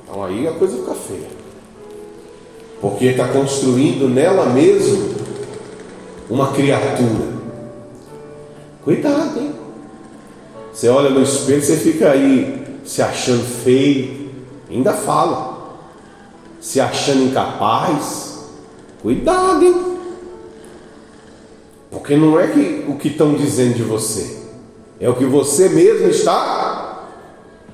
Então 0.02 0.22
aí 0.24 0.46
a 0.46 0.52
coisa 0.52 0.76
fica 0.76 0.94
feia. 0.94 1.39
Porque 2.80 3.06
está 3.06 3.28
construindo 3.28 4.08
nela 4.08 4.46
mesmo 4.46 5.14
uma 6.28 6.52
criatura. 6.52 7.40
Cuidado, 8.82 9.38
hein? 9.38 9.54
Você 10.72 10.88
olha 10.88 11.10
no 11.10 11.22
espelho, 11.22 11.62
você 11.62 11.76
fica 11.76 12.10
aí 12.10 12.80
se 12.84 13.02
achando 13.02 13.44
feio, 13.44 14.30
ainda 14.70 14.92
fala, 14.92 15.78
se 16.60 16.80
achando 16.80 17.24
incapaz. 17.24 18.48
Cuidado, 19.02 19.64
hein? 19.64 19.98
Porque 21.90 22.16
não 22.16 22.38
é 22.38 22.46
que 22.46 22.84
o 22.88 22.96
que 22.96 23.08
estão 23.08 23.34
dizendo 23.34 23.74
de 23.74 23.82
você, 23.82 24.38
é 25.00 25.08
o 25.08 25.14
que 25.14 25.24
você 25.24 25.68
mesmo 25.68 26.08
está. 26.08 27.08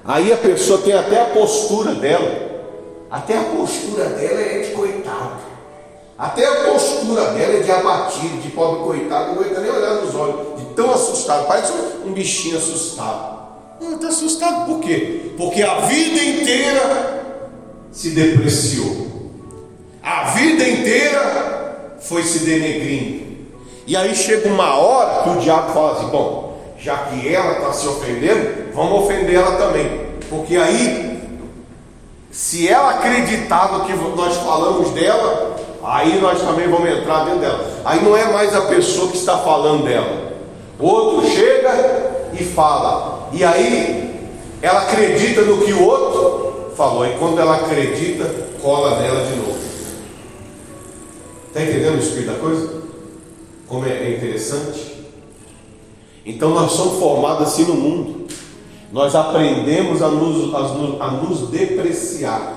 Aí 0.04 0.32
a 0.32 0.36
pessoa 0.36 0.78
tem 0.78 0.94
até 0.94 1.20
a 1.20 1.26
postura 1.26 1.94
dela, 1.94 2.46
até 3.10 3.38
a 3.38 3.44
postura 3.44 4.04
dela 4.04 4.40
é 4.40 4.60
de 4.60 4.70
até 6.18 6.46
a 6.46 6.70
postura 6.70 7.26
dela 7.32 7.58
é 7.58 7.60
de 7.60 7.70
abatido, 7.70 8.40
de 8.40 8.48
pobre 8.50 8.82
coitado, 8.84 9.34
não 9.34 9.42
aguenta 9.42 9.60
nem 9.60 9.70
olhar 9.70 9.96
nos 9.96 10.14
olhos, 10.14 10.58
de 10.58 10.64
tão 10.74 10.90
assustado, 10.90 11.46
parece 11.46 11.72
um 12.04 12.12
bichinho 12.12 12.56
assustado. 12.56 13.36
Está 13.80 14.08
assustado 14.08 14.66
por 14.66 14.80
quê? 14.80 15.32
Porque 15.36 15.62
a 15.62 15.80
vida 15.80 16.24
inteira 16.24 17.24
se 17.92 18.10
depreciou, 18.10 19.30
a 20.02 20.24
vida 20.30 20.66
inteira 20.66 21.96
foi 22.00 22.22
se 22.22 22.38
denegrindo. 22.40 23.26
E 23.86 23.94
aí 23.94 24.14
chega 24.14 24.48
uma 24.48 24.74
hora 24.74 25.22
que 25.22 25.30
o 25.30 25.40
diabo 25.40 25.72
fala 25.74 25.92
assim: 25.92 26.08
bom, 26.08 26.58
já 26.78 26.96
que 26.96 27.28
ela 27.28 27.52
está 27.52 27.72
se 27.72 27.86
ofendendo, 27.86 28.72
vamos 28.74 29.04
ofender 29.04 29.34
ela 29.34 29.56
também. 29.56 30.06
Porque 30.30 30.56
aí, 30.56 31.20
se 32.30 32.66
ela 32.68 32.92
acreditar 32.92 33.72
no 33.72 33.84
que 33.84 33.92
nós 33.92 34.36
falamos 34.38 34.90
dela, 34.90 35.56
aí 35.86 36.20
nós 36.20 36.40
também 36.40 36.68
vamos 36.68 36.90
entrar 36.90 37.24
dentro 37.24 37.40
dela. 37.40 37.70
Aí 37.84 38.04
não 38.04 38.16
é 38.16 38.32
mais 38.32 38.54
a 38.54 38.62
pessoa 38.62 39.10
que 39.10 39.16
está 39.16 39.38
falando 39.38 39.84
dela. 39.84 40.32
O 40.78 40.86
outro 40.86 41.30
chega 41.30 42.30
e 42.38 42.44
fala, 42.44 43.28
e 43.32 43.42
aí 43.44 44.28
ela 44.60 44.82
acredita 44.82 45.42
no 45.42 45.64
que 45.64 45.72
o 45.72 45.84
outro 45.84 46.72
falou, 46.76 47.06
e 47.06 47.14
quando 47.18 47.40
ela 47.40 47.56
acredita, 47.56 48.30
cola 48.60 49.00
nela 49.00 49.24
de 49.24 49.36
novo. 49.36 49.56
Está 51.48 51.62
entendendo 51.62 51.96
o 51.96 52.00
espírito 52.00 52.32
da 52.32 52.38
coisa? 52.38 52.82
Como 53.66 53.86
é 53.86 54.10
interessante? 54.10 55.04
Então 56.24 56.50
nós 56.50 56.72
somos 56.72 56.98
formados 56.98 57.46
assim 57.46 57.64
no 57.64 57.74
mundo. 57.74 58.26
Nós 58.92 59.14
aprendemos 59.14 60.02
a 60.02 60.08
nos, 60.08 60.54
a 60.54 60.60
nos, 60.60 61.00
a 61.00 61.10
nos 61.12 61.50
depreciar. 61.50 62.55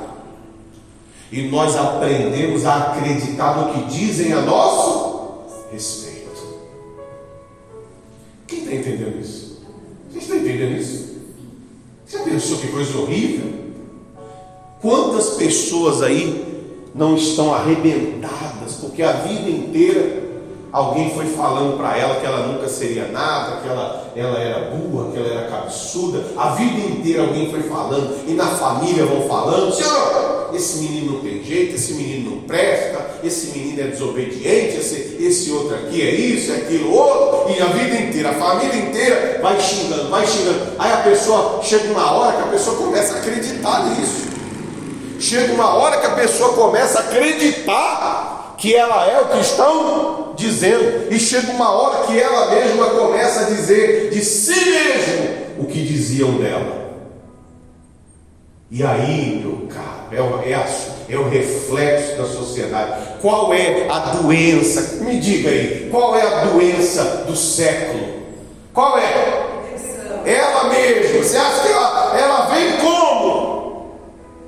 E 1.32 1.44
nós 1.48 1.76
aprendemos 1.76 2.65
a 2.65 2.78
acreditar 2.78 3.58
no 3.58 3.74
que 3.74 3.89
dizem 3.89 4.34
a 4.34 4.42
nosso 4.42 5.44
respeito. 5.72 6.20
Quem 8.48 8.60
está 8.60 8.76
entendendo 8.76 9.20
isso? 9.20 9.62
Você 10.12 10.20
está 10.20 10.36
entendendo 10.36 10.80
isso? 10.80 11.10
Você 12.06 12.18
pensou 12.20 12.58
que 12.58 12.68
coisa 12.68 12.98
horrível? 12.98 13.54
Quantas 14.82 15.32
pessoas 15.32 16.02
aí 16.02 16.46
não 16.96 17.15
estão 17.15 17.54
arrebentadas 17.54 18.76
porque 18.82 19.04
a 19.04 19.12
vida 19.12 19.50
inteira 19.50 20.30
Alguém 20.72 21.10
foi 21.15 21.26
falando 21.26 21.78
para 21.78 21.98
ela 21.98 22.20
que 22.20 22.26
ela 22.26 22.46
nunca 22.46 22.68
seria 22.68 23.08
nada, 23.08 23.60
que 23.62 23.68
ela, 23.68 24.12
ela 24.15 24.38
era 24.38 24.70
burra, 24.70 25.12
que 25.12 25.18
ela 25.18 25.28
era 25.28 25.50
cabeçuda. 25.50 26.24
A 26.38 26.52
vida 26.52 26.80
inteira 26.80 27.24
alguém 27.24 27.50
foi 27.50 27.63
falando, 27.63 28.15
e 28.28 28.34
na 28.34 28.46
família 28.46 29.04
vão 29.06 29.28
falando: 29.28 29.74
Senhor, 29.74 30.52
esse 30.54 30.84
menino 30.84 31.13
não 31.13 31.20
tem 31.22 31.44
jeito, 31.44 31.76
esse 31.76 31.94
menino 31.94 32.32
não 32.32 32.42
presta, 32.42 32.99
esse 33.24 33.58
menino 33.58 33.82
é 33.82 33.88
desobediente, 33.88 34.78
esse, 34.78 35.17
esse 35.19 35.52
outro 35.52 35.76
aqui 35.76 36.02
é 36.02 36.12
isso, 36.12 36.52
é 36.52 36.58
aquilo 36.58 36.93
outro. 36.93 37.54
E 37.54 37.62
a 37.62 37.65
vida 37.65 37.95
inteira, 38.02 38.30
a 38.30 38.34
família 38.34 38.76
inteira 38.76 39.39
vai 39.41 39.60
xingando, 39.60 40.10
vai 40.10 40.26
xingando. 40.26 40.74
Aí 40.78 40.91
a 40.91 40.98
pessoa 40.98 41.62
chega 41.63 41.91
uma 41.91 42.12
hora 42.12 42.38
que 42.38 42.43
a 42.43 42.52
pessoa 42.52 42.78
começa 42.78 43.13
a 43.13 43.17
acreditar 43.17 43.89
nisso. 43.89 44.30
Chega 45.19 45.54
uma 45.54 45.74
hora 45.74 46.00
que 46.00 46.06
a 46.06 46.12
pessoa 46.12 46.54
começa 46.54 47.00
a 47.00 47.02
acreditar 47.02 48.56
que 48.58 48.76
ela 48.76 49.10
é 49.10 49.22
o 49.22 49.28
que 49.30 49.39
estão 49.39 50.34
dizendo, 50.36 51.12
e 51.12 51.19
chega 51.19 51.52
uma 51.52 51.72
hora 51.72 52.06
que 52.06 52.19
ela 52.19 52.54
mesma 52.54 52.89
começa 52.89 53.41
a 53.41 53.43
dizer 53.45 54.10
de 54.10 54.24
si 54.24 54.54
mesmo 54.54 55.39
o 55.60 55.65
que 55.65 55.82
diziam 55.82 56.32
dela. 56.34 56.80
E 58.69 58.84
aí, 58.84 59.39
meu 59.39 59.67
caro, 59.67 60.43
é, 60.43 60.52
é, 60.52 60.56
é 61.10 61.17
o 61.17 61.28
reflexo 61.28 62.17
da 62.17 62.26
sociedade. 62.26 62.93
Qual 63.22 63.54
é 63.54 63.88
a 63.89 64.00
doença? 64.22 65.04
Me 65.04 65.19
diga 65.19 65.50
aí, 65.50 65.89
qual 65.91 66.15
é 66.15 66.22
a 66.22 66.45
doença 66.45 67.26
do 67.28 67.36
século? 67.36 68.19
Qual 68.74 68.98
é? 68.98 69.39
Ela 70.26 70.65
mesma. 70.65 71.24
Você 71.24 71.38
acha 71.38 71.62
que 71.62 71.72
ela, 71.72 72.19
ela 72.19 72.45
vem 72.54 72.78
como? 72.78 73.89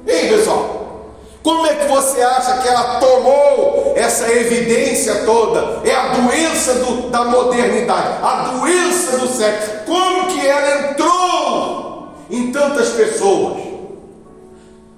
Ei, 0.05 0.29
pessoal, 0.29 1.15
como 1.41 1.65
é 1.65 1.73
que 1.73 1.87
você 1.87 2.21
acha 2.21 2.57
que 2.61 2.67
ela 2.67 2.99
tomou 2.99 3.93
essa 3.95 4.31
evidência 4.31 5.25
toda? 5.25 5.79
É 5.83 5.95
a 5.95 6.09
doença 6.09 6.75
do, 6.75 7.09
da 7.09 7.23
modernidade, 7.25 8.19
a 8.21 8.57
doença 8.59 9.17
do 9.17 9.27
sexo. 9.27 9.71
Como 9.87 10.27
que 10.27 10.45
ela 10.45 10.91
entrou 10.91 12.13
em 12.29 12.51
tantas 12.51 12.89
pessoas? 12.89 13.70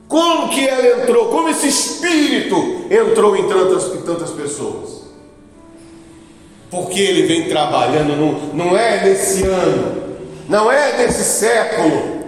Como 0.08 0.50
que 0.50 0.68
ela 0.68 1.02
entrou? 1.02 1.30
Como 1.30 1.50
esse 1.50 1.68
espírito 1.68 2.86
entrou 2.90 3.36
em 3.36 3.48
tantas, 3.48 3.94
em 3.94 4.02
tantas 4.02 4.30
pessoas? 4.32 5.04
Porque 6.70 7.00
ele 7.00 7.28
vem 7.28 7.50
trabalhando, 7.50 8.16
não, 8.16 8.32
não 8.54 8.78
é 8.78 9.04
nesse 9.04 9.44
ano, 9.44 10.04
não 10.50 10.72
é 10.72 10.98
nesse 10.98 11.24
século, 11.24 12.24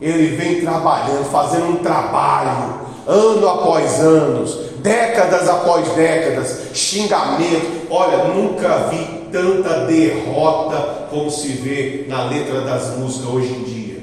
ele 0.00 0.36
vem 0.36 0.60
trabalhando, 0.60 1.24
fazendo 1.30 1.70
um 1.70 1.76
trabalho, 1.76 2.80
ano 3.06 3.48
após 3.48 4.00
anos, 4.00 4.58
décadas 4.80 5.48
após 5.48 5.88
décadas, 5.94 6.74
xingamento. 6.74 7.86
Olha, 7.90 8.24
nunca 8.24 8.88
vi 8.90 9.28
tanta 9.32 9.86
derrota 9.86 11.06
como 11.10 11.30
se 11.30 11.48
vê 11.48 12.04
na 12.06 12.24
letra 12.24 12.60
das 12.60 12.96
músicas 12.96 13.28
hoje 13.28 13.52
em 13.52 13.62
dia. 13.62 13.93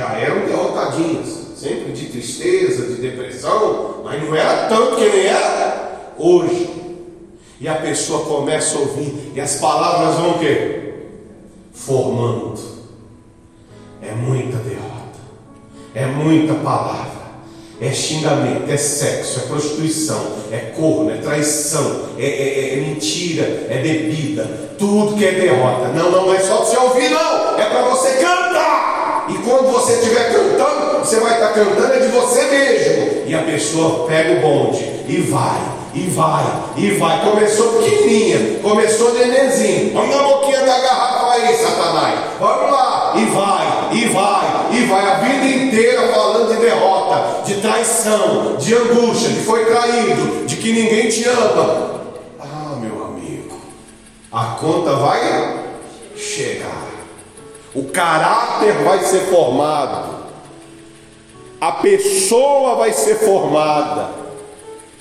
Já 0.00 0.18
eram 0.18 0.46
derrotadinhas, 0.46 1.28
sempre 1.56 1.92
de 1.92 2.06
tristeza, 2.06 2.86
de 2.86 3.02
depressão, 3.02 4.00
mas 4.02 4.24
não 4.24 4.34
era 4.34 4.66
tanto 4.66 4.96
que 4.96 5.06
nem 5.10 5.26
era 5.26 6.14
hoje. 6.16 6.70
E 7.60 7.68
a 7.68 7.74
pessoa 7.74 8.24
começa 8.24 8.78
a 8.78 8.80
ouvir, 8.80 9.30
e 9.34 9.38
as 9.38 9.56
palavras 9.56 10.14
vão 10.14 10.30
o 10.30 10.38
quê? 10.38 10.94
Formando. 11.74 12.58
É 14.00 14.12
muita 14.12 14.56
derrota. 14.56 15.18
É 15.94 16.06
muita 16.06 16.54
palavra. 16.54 17.20
É 17.78 17.92
xingamento, 17.92 18.70
é 18.70 18.78
sexo, 18.78 19.40
é 19.40 19.42
prostituição, 19.48 20.36
é 20.50 20.72
corno, 20.74 21.10
é 21.10 21.18
traição, 21.18 22.06
é, 22.16 22.24
é, 22.24 22.72
é 22.72 22.76
mentira, 22.76 23.66
é 23.68 23.82
bebida, 23.82 24.76
tudo 24.78 25.16
que 25.16 25.26
é 25.26 25.32
derrota. 25.32 25.88
Não, 25.88 26.10
não 26.10 26.32
é 26.32 26.40
só 26.40 26.56
para 26.56 26.64
você 26.64 26.76
ouvir, 26.78 27.10
não, 27.10 27.58
é 27.58 27.68
para 27.68 27.82
você 27.90 28.12
cantar. 28.14 28.99
E 29.30 29.38
quando 29.38 29.72
você 29.72 29.92
estiver 29.92 30.32
cantando, 30.32 30.98
você 30.98 31.20
vai 31.20 31.34
estar 31.34 31.52
cantando 31.52 31.94
é 31.94 32.00
de 32.00 32.08
você 32.08 32.42
mesmo. 32.42 33.22
E 33.26 33.34
a 33.34 33.42
pessoa 33.42 34.06
pega 34.08 34.32
o 34.32 34.40
bonde 34.40 34.82
e 35.08 35.20
vai, 35.20 35.60
e 35.94 36.00
vai, 36.08 36.44
e 36.76 36.90
vai. 36.92 37.24
Começou 37.24 37.74
pequenininha, 37.74 38.58
começou 38.60 39.14
nenenzinho. 39.14 39.92
Vamos 39.94 40.16
na 40.16 40.22
boquinha 40.24 40.60
da 40.60 40.80
garrafa 40.80 41.32
aí, 41.32 41.56
Satanás. 41.56 42.20
Vamos 42.40 42.72
lá, 42.72 43.14
e 43.16 43.24
vai, 43.26 43.88
e 43.92 44.04
vai, 44.06 44.66
e 44.72 44.84
vai 44.86 45.06
a 45.06 45.14
vida 45.20 45.46
inteira 45.46 46.08
falando 46.08 46.52
de 46.52 46.60
derrota, 46.60 47.44
de 47.44 47.54
traição, 47.60 48.56
de 48.58 48.74
angústia, 48.74 49.28
de 49.28 49.40
foi 49.44 49.64
traído, 49.64 50.44
de 50.44 50.56
que 50.56 50.72
ninguém 50.72 51.08
te 51.08 51.24
ama. 51.28 52.00
Ah, 52.40 52.76
meu 52.80 53.04
amigo, 53.04 53.60
a 54.32 54.44
conta 54.60 54.92
vai 54.94 55.66
chegar. 56.16 56.89
O 57.74 57.84
caráter 57.84 58.72
vai 58.84 58.98
ser 59.04 59.20
formado. 59.26 60.20
a 61.60 61.72
pessoa 61.72 62.76
vai 62.76 62.92
ser 62.92 63.16
formada, 63.16 64.10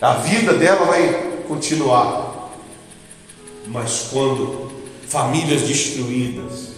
a 0.01 0.13
vida 0.15 0.53
dela 0.53 0.86
vai 0.86 1.30
continuar. 1.47 2.51
Mas 3.67 4.09
quando 4.11 4.70
famílias 5.07 5.61
destruídas, 5.61 6.70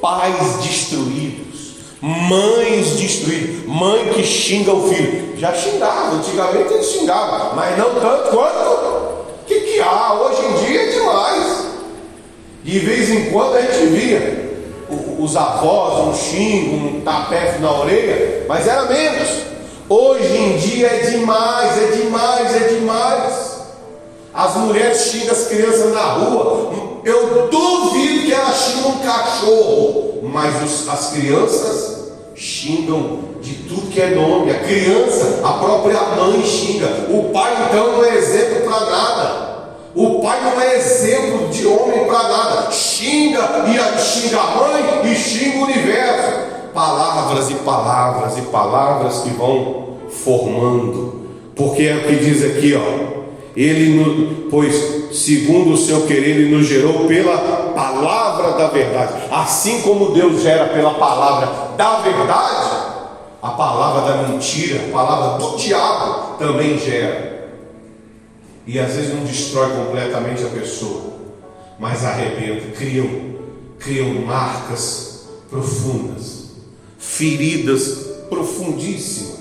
pais 0.00 0.58
destruídos, 0.62 1.74
mães 2.00 2.90
destruídas, 2.96 3.66
mãe 3.66 4.12
que 4.14 4.22
xinga 4.22 4.72
o 4.72 4.88
filho, 4.88 5.36
já 5.36 5.52
xingava, 5.52 6.14
antigamente 6.14 6.72
eles 6.72 6.86
xingavam, 6.86 7.56
mas 7.56 7.76
não 7.76 7.94
tanto 7.94 8.30
quanto. 8.30 8.86
O 9.42 9.44
que, 9.46 9.60
que 9.60 9.80
há? 9.80 10.14
Hoje 10.14 10.40
em 10.44 10.64
dia 10.66 10.82
é 10.82 10.90
demais. 10.92 11.66
De 12.62 12.78
vez 12.78 13.10
em 13.10 13.30
quando 13.30 13.56
a 13.56 13.62
gente 13.62 13.86
via 13.86 14.35
os 15.18 15.36
avós, 15.36 16.08
um 16.08 16.14
xingo, 16.14 16.96
um 16.96 17.00
tapete 17.00 17.60
na 17.60 17.72
orelha, 17.72 18.44
mas 18.48 18.66
era 18.66 18.84
menos. 18.84 19.28
Hoje 19.88 20.36
em 20.36 20.56
dia 20.56 20.88
é 20.88 21.10
demais, 21.10 21.82
é 21.82 21.86
demais, 21.96 22.56
é 22.56 22.68
demais. 22.68 23.56
As 24.34 24.56
mulheres 24.56 24.98
xingam 24.98 25.32
as 25.32 25.46
crianças 25.46 25.92
na 25.92 26.02
rua. 26.02 26.72
Eu 27.04 27.48
duvido 27.48 28.26
que 28.26 28.32
elas 28.32 28.56
xingam 28.56 28.90
um 28.90 28.98
cachorro, 28.98 30.20
mas 30.24 30.62
os, 30.62 30.88
as 30.88 31.10
crianças 31.10 31.96
xingam 32.34 33.20
de 33.40 33.54
tudo 33.54 33.90
que 33.90 34.00
é 34.00 34.10
nome. 34.10 34.50
A 34.50 34.58
criança, 34.58 35.40
a 35.42 35.52
própria 35.54 36.00
mãe 36.00 36.44
xinga. 36.44 37.06
O 37.08 37.30
pai 37.32 37.68
então 37.68 37.92
não 37.92 38.04
é 38.04 38.16
exemplo 38.16 38.68
para 38.68 38.90
nada. 38.90 39.55
O 39.96 40.20
pai 40.20 40.38
não 40.42 40.60
é 40.60 40.76
exemplo 40.76 41.48
de 41.48 41.66
homem 41.66 42.04
para 42.04 42.22
nada. 42.24 42.70
Xinga 42.70 43.64
e 43.66 43.98
xinga 43.98 44.38
a 44.38 44.46
mãe 44.56 45.10
e 45.10 45.16
xinga 45.16 45.58
o 45.58 45.62
universo. 45.62 46.36
Palavras 46.74 47.48
e 47.48 47.54
palavras 47.54 48.36
e 48.36 48.42
palavras 48.42 49.20
que 49.20 49.30
vão 49.30 49.96
formando. 50.10 51.22
Porque 51.56 51.84
é 51.84 51.96
o 51.96 52.00
que 52.02 52.16
diz 52.16 52.44
aqui, 52.44 52.74
ó. 52.74 53.16
Ele, 53.56 54.48
pois, 54.50 55.16
segundo 55.16 55.72
o 55.72 55.76
seu 55.78 56.02
querer, 56.02 56.36
ele 56.36 56.54
nos 56.54 56.66
gerou 56.66 57.06
pela 57.06 57.38
palavra 57.74 58.52
da 58.52 58.66
verdade. 58.66 59.14
Assim 59.30 59.80
como 59.80 60.10
Deus 60.10 60.42
gera 60.42 60.66
pela 60.66 60.92
palavra 60.92 61.48
da 61.74 62.00
verdade, 62.00 62.70
a 63.42 63.48
palavra 63.48 64.12
da 64.12 64.28
mentira, 64.28 64.78
a 64.90 64.92
palavra 64.92 65.38
do 65.38 65.56
diabo 65.56 66.36
também 66.38 66.78
gera 66.78 67.35
e 68.66 68.80
às 68.80 68.94
vezes 68.94 69.14
não 69.14 69.24
destrói 69.24 69.76
completamente 69.76 70.42
a 70.42 70.48
pessoa, 70.48 71.14
mas 71.78 72.04
arrebenta, 72.04 72.72
criam, 72.76 73.36
criam 73.78 74.12
marcas 74.26 75.28
profundas, 75.48 76.50
feridas 76.98 78.06
profundíssimas, 78.28 79.38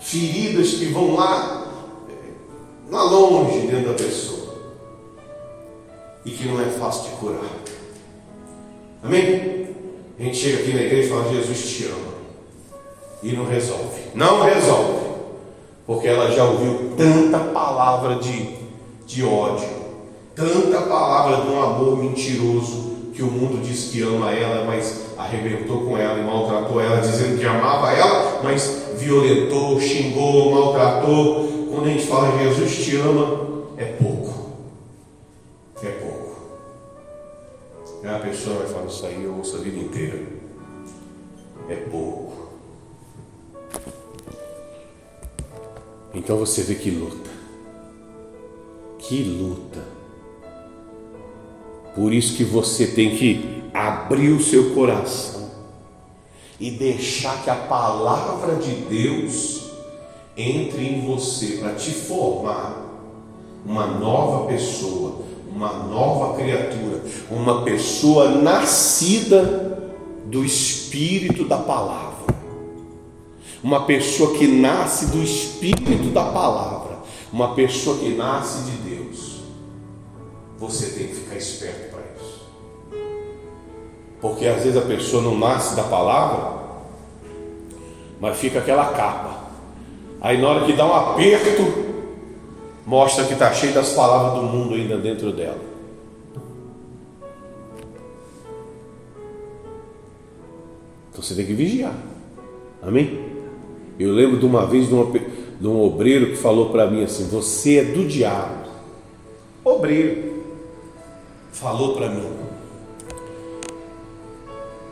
feridas 0.00 0.70
que 0.70 0.86
vão 0.86 1.14
lá, 1.14 1.70
lá 2.90 3.02
longe 3.02 3.66
dentro 3.66 3.88
da 3.88 3.94
pessoa 3.94 4.54
e 6.24 6.30
que 6.30 6.48
não 6.48 6.58
é 6.60 6.70
fácil 6.70 7.10
de 7.10 7.16
curar. 7.16 7.50
Amém? 9.02 9.68
A 10.18 10.22
gente 10.22 10.38
chega 10.38 10.62
aqui 10.62 10.72
na 10.72 10.80
igreja 10.80 11.08
e 11.08 11.10
fala: 11.10 11.34
Jesus 11.34 11.68
te 11.68 11.84
ama. 11.84 12.14
E 13.22 13.32
não 13.32 13.44
resolve. 13.46 14.00
Não 14.14 14.42
resolve 14.42 15.03
porque 15.86 16.08
ela 16.08 16.30
já 16.30 16.44
ouviu 16.44 16.92
tanta 16.96 17.38
palavra 17.38 18.16
de, 18.16 18.56
de 19.06 19.24
ódio, 19.24 19.68
tanta 20.34 20.80
palavra 20.82 21.44
de 21.44 21.48
um 21.50 21.62
amor 21.62 21.98
mentiroso 21.98 22.94
que 23.14 23.22
o 23.22 23.26
mundo 23.26 23.62
diz 23.62 23.90
que 23.90 24.02
ama 24.02 24.32
ela, 24.32 24.64
mas 24.64 25.04
arrebentou 25.16 25.84
com 25.84 25.96
ela 25.96 26.18
e 26.18 26.24
maltratou 26.24 26.80
ela, 26.80 27.00
dizendo 27.00 27.38
que 27.38 27.46
amava 27.46 27.92
ela, 27.92 28.40
mas 28.42 28.88
violentou, 28.96 29.80
xingou, 29.80 30.50
maltratou. 30.50 31.68
Quando 31.70 31.86
a 31.86 31.90
gente 31.90 32.06
fala 32.06 32.38
Jesus 32.38 32.84
te 32.84 32.96
ama, 32.96 33.62
é 33.76 33.84
pouco. 33.84 34.34
É 35.82 35.90
pouco. 35.90 36.36
E 38.02 38.06
a 38.06 38.18
pessoa 38.18 38.58
vai 38.58 38.66
falar 38.66 38.86
isso 38.86 39.06
aí, 39.06 39.22
eu 39.22 39.34
ouço 39.36 39.56
a 39.56 39.60
vida 39.60 39.78
inteira. 39.78 40.20
É 41.68 41.76
pouco. 41.76 42.23
Então 46.24 46.38
você 46.38 46.62
vê 46.62 46.74
que 46.74 46.90
luta. 46.90 47.30
Que 48.98 49.22
luta. 49.22 49.84
Por 51.94 52.14
isso 52.14 52.34
que 52.34 52.42
você 52.42 52.86
tem 52.86 53.14
que 53.14 53.62
abrir 53.74 54.30
o 54.30 54.42
seu 54.42 54.74
coração 54.74 55.50
e 56.58 56.70
deixar 56.70 57.42
que 57.44 57.50
a 57.50 57.54
palavra 57.54 58.56
de 58.56 58.70
Deus 58.72 59.64
entre 60.34 60.82
em 60.82 61.06
você 61.06 61.58
para 61.58 61.74
te 61.74 61.90
formar 61.90 62.82
uma 63.66 63.86
nova 63.86 64.46
pessoa, 64.46 65.20
uma 65.54 65.74
nova 65.74 66.38
criatura, 66.38 67.02
uma 67.30 67.62
pessoa 67.64 68.30
nascida 68.30 69.92
do 70.24 70.42
espírito 70.42 71.44
da 71.44 71.58
palavra 71.58 72.13
uma 73.64 73.86
pessoa 73.86 74.36
que 74.36 74.46
nasce 74.46 75.06
do 75.06 75.22
Espírito 75.22 76.10
da 76.12 76.24
palavra, 76.24 76.98
uma 77.32 77.54
pessoa 77.54 77.96
que 77.98 78.10
nasce 78.10 78.70
de 78.70 78.76
Deus, 78.76 79.40
você 80.58 80.90
tem 80.90 81.08
que 81.08 81.14
ficar 81.14 81.36
esperto 81.36 81.90
para 81.90 82.02
isso. 82.14 82.42
Porque 84.20 84.46
às 84.46 84.62
vezes 84.62 84.76
a 84.76 84.82
pessoa 84.82 85.22
não 85.22 85.38
nasce 85.38 85.74
da 85.74 85.84
palavra, 85.84 86.62
mas 88.20 88.36
fica 88.36 88.58
aquela 88.58 88.92
capa. 88.92 89.44
Aí 90.20 90.38
na 90.38 90.46
hora 90.46 90.66
que 90.66 90.74
dá 90.74 90.84
um 90.84 90.92
aperto, 90.92 91.62
mostra 92.84 93.24
que 93.24 93.32
está 93.32 93.50
cheio 93.54 93.72
das 93.72 93.94
palavras 93.94 94.42
do 94.42 94.42
mundo 94.42 94.74
ainda 94.74 94.98
dentro 94.98 95.32
dela. 95.32 95.60
Então 101.10 101.22
você 101.22 101.34
tem 101.34 101.46
que 101.46 101.54
vigiar. 101.54 101.94
Amém? 102.82 103.33
Eu 103.98 104.12
lembro 104.12 104.38
de 104.38 104.46
uma 104.46 104.66
vez 104.66 104.88
de, 104.88 104.94
uma, 104.94 105.10
de 105.60 105.66
um 105.68 105.80
obreiro 105.80 106.30
que 106.30 106.36
falou 106.36 106.70
para 106.70 106.90
mim 106.90 107.04
assim: 107.04 107.28
Você 107.28 107.78
é 107.78 107.84
do 107.84 108.06
diabo. 108.06 108.68
Obreiro. 109.64 110.34
Falou 111.52 111.94
para 111.94 112.08
mim. 112.08 112.28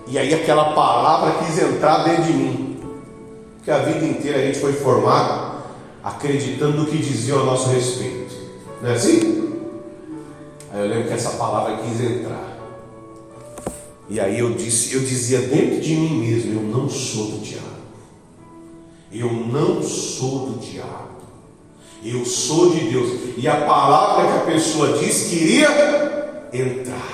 E 0.06 0.18
aí 0.18 0.32
aquela 0.34 0.72
palavra 0.72 1.44
quis 1.44 1.58
entrar 1.58 2.04
dentro 2.04 2.24
de 2.24 2.32
mim. 2.32 2.76
Porque 3.56 3.70
a 3.70 3.78
vida 3.78 4.04
inteira 4.04 4.38
a 4.38 4.46
gente 4.46 4.58
foi 4.58 4.72
formado 4.72 5.62
acreditando 6.02 6.78
no 6.78 6.86
que 6.86 6.98
dizia 6.98 7.34
a 7.34 7.44
nosso 7.44 7.70
respeito. 7.70 8.34
Não 8.80 8.90
é 8.90 8.94
assim? 8.94 9.52
Aí 10.72 10.80
eu 10.80 10.88
lembro 10.88 11.08
que 11.08 11.14
essa 11.14 11.30
palavra 11.30 11.76
quis 11.78 12.00
entrar. 12.00 12.58
E 14.08 14.18
aí 14.18 14.38
eu 14.38 14.52
disse, 14.54 14.94
eu 14.94 15.00
dizia 15.00 15.40
dentro 15.42 15.80
de 15.80 15.94
mim 15.94 16.26
mesmo, 16.26 16.60
eu 16.60 16.62
não 16.62 16.88
sou 16.88 17.26
do 17.26 17.38
diabo. 17.38 17.71
Eu 19.12 19.30
não 19.30 19.82
sou 19.82 20.46
do 20.46 20.58
diabo. 20.58 21.12
Eu 22.02 22.24
sou 22.24 22.70
de 22.70 22.80
Deus. 22.90 23.36
E 23.36 23.46
a 23.46 23.56
palavra 23.56 24.26
que 24.26 24.38
a 24.38 24.52
pessoa 24.52 24.98
disse 24.98 25.36
queria 25.36 26.48
entrar. 26.52 27.12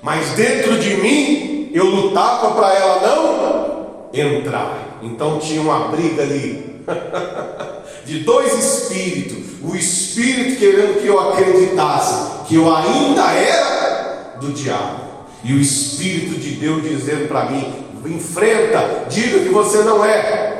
Mas 0.00 0.30
dentro 0.30 0.78
de 0.78 0.96
mim, 0.96 1.70
eu 1.74 1.86
lutava 1.86 2.54
para 2.54 2.74
ela 2.74 3.00
não 3.00 4.08
entrar. 4.12 5.00
Então 5.02 5.40
tinha 5.40 5.60
uma 5.60 5.88
briga 5.88 6.22
ali. 6.22 6.82
de 8.06 8.20
dois 8.20 8.52
espíritos. 8.52 9.44
O 9.62 9.74
espírito 9.74 10.58
querendo 10.58 11.00
que 11.00 11.06
eu 11.06 11.18
acreditasse 11.18 12.44
que 12.46 12.54
eu 12.54 12.74
ainda 12.74 13.32
era 13.32 14.36
do 14.40 14.52
diabo. 14.52 15.00
E 15.42 15.52
o 15.52 15.60
espírito 15.60 16.38
de 16.38 16.52
Deus 16.52 16.82
dizendo 16.82 17.26
para 17.28 17.50
mim: 17.50 17.72
enfrenta, 18.06 19.06
diga 19.08 19.40
que 19.40 19.48
você 19.48 19.78
não 19.78 20.04
é 20.04 20.53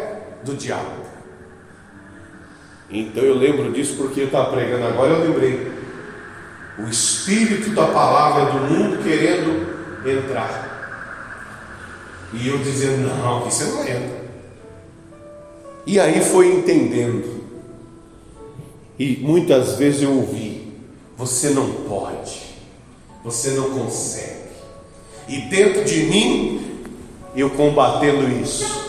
do 0.45 0.55
diabo. 0.55 1.05
Então 2.91 3.23
eu 3.23 3.35
lembro 3.35 3.73
disso 3.73 3.97
porque 3.97 4.21
eu 4.21 4.27
estava 4.27 4.53
pregando 4.53 4.85
agora, 4.85 5.15
eu 5.15 5.29
lembrei. 5.29 5.73
O 6.79 6.89
espírito 6.89 7.71
da 7.71 7.87
palavra 7.87 8.53
do 8.53 8.59
mundo 8.73 9.03
querendo 9.03 10.09
entrar. 10.09 10.73
E 12.33 12.49
eu 12.49 12.59
dizendo, 12.59 13.09
não, 13.09 13.41
você 13.41 13.65
não 13.65 13.81
entra. 13.83 14.25
E 15.87 16.01
aí 16.01 16.21
foi 16.21 16.53
entendendo. 16.53 17.45
E 18.99 19.17
muitas 19.19 19.77
vezes 19.77 20.03
eu 20.03 20.13
ouvi, 20.13 20.73
você 21.17 21.51
não 21.51 21.71
pode, 21.89 22.55
você 23.25 23.51
não 23.51 23.71
consegue. 23.71 24.45
E 25.29 25.41
dentro 25.43 25.85
de 25.85 26.05
mim, 26.05 26.85
eu 27.35 27.51
combatendo 27.51 28.29
isso 28.41 28.84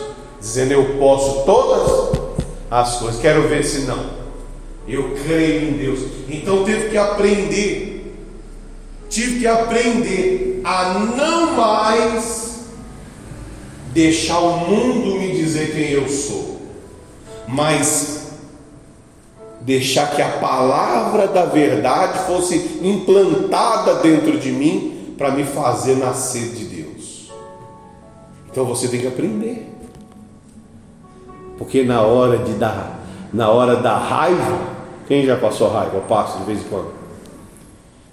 dizendo 0.46 0.70
eu 0.70 0.96
posso 0.96 1.44
todas 1.44 2.20
as 2.70 2.98
coisas. 2.98 3.20
Quero 3.20 3.48
ver 3.48 3.64
se 3.64 3.80
não. 3.80 4.10
Eu 4.86 5.16
creio 5.24 5.68
em 5.68 5.72
Deus. 5.72 6.00
Então 6.28 6.64
tive 6.64 6.90
que 6.90 6.96
aprender. 6.96 8.14
Tive 9.08 9.40
que 9.40 9.46
aprender 9.46 10.60
a 10.62 10.94
não 11.16 11.56
mais 11.56 12.60
deixar 13.92 14.38
o 14.38 14.58
mundo 14.68 15.18
me 15.18 15.32
dizer 15.32 15.74
quem 15.74 15.90
eu 15.90 16.08
sou. 16.08 16.60
mas 17.48 18.32
deixar 19.60 20.14
que 20.14 20.22
a 20.22 20.38
palavra 20.38 21.26
da 21.26 21.44
verdade 21.44 22.26
fosse 22.26 22.78
implantada 22.82 23.96
dentro 23.96 24.38
de 24.38 24.52
mim 24.52 25.14
para 25.18 25.30
me 25.32 25.44
fazer 25.44 25.96
nascer 25.96 26.50
de 26.50 26.64
Deus. 26.64 27.32
Então 28.50 28.64
você 28.64 28.86
tem 28.86 29.00
que 29.00 29.06
aprender. 29.08 29.65
Porque 31.58 31.82
na 31.82 32.02
hora 32.02 32.38
de 32.38 32.52
dar, 32.54 33.00
na 33.32 33.50
hora 33.50 33.76
da 33.76 33.96
raiva, 33.96 34.58
quem 35.06 35.24
já 35.24 35.36
passou 35.36 35.70
raiva? 35.70 35.96
Eu 35.96 36.02
passo 36.02 36.38
de 36.38 36.44
vez 36.44 36.60
em 36.60 36.64
quando. 36.64 36.90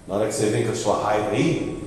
Na 0.06 0.16
hora 0.16 0.26
que 0.26 0.34
você 0.34 0.46
vem 0.46 0.64
com 0.64 0.72
a 0.72 0.74
sua 0.74 1.02
raiva 1.02 1.30
aí, 1.30 1.82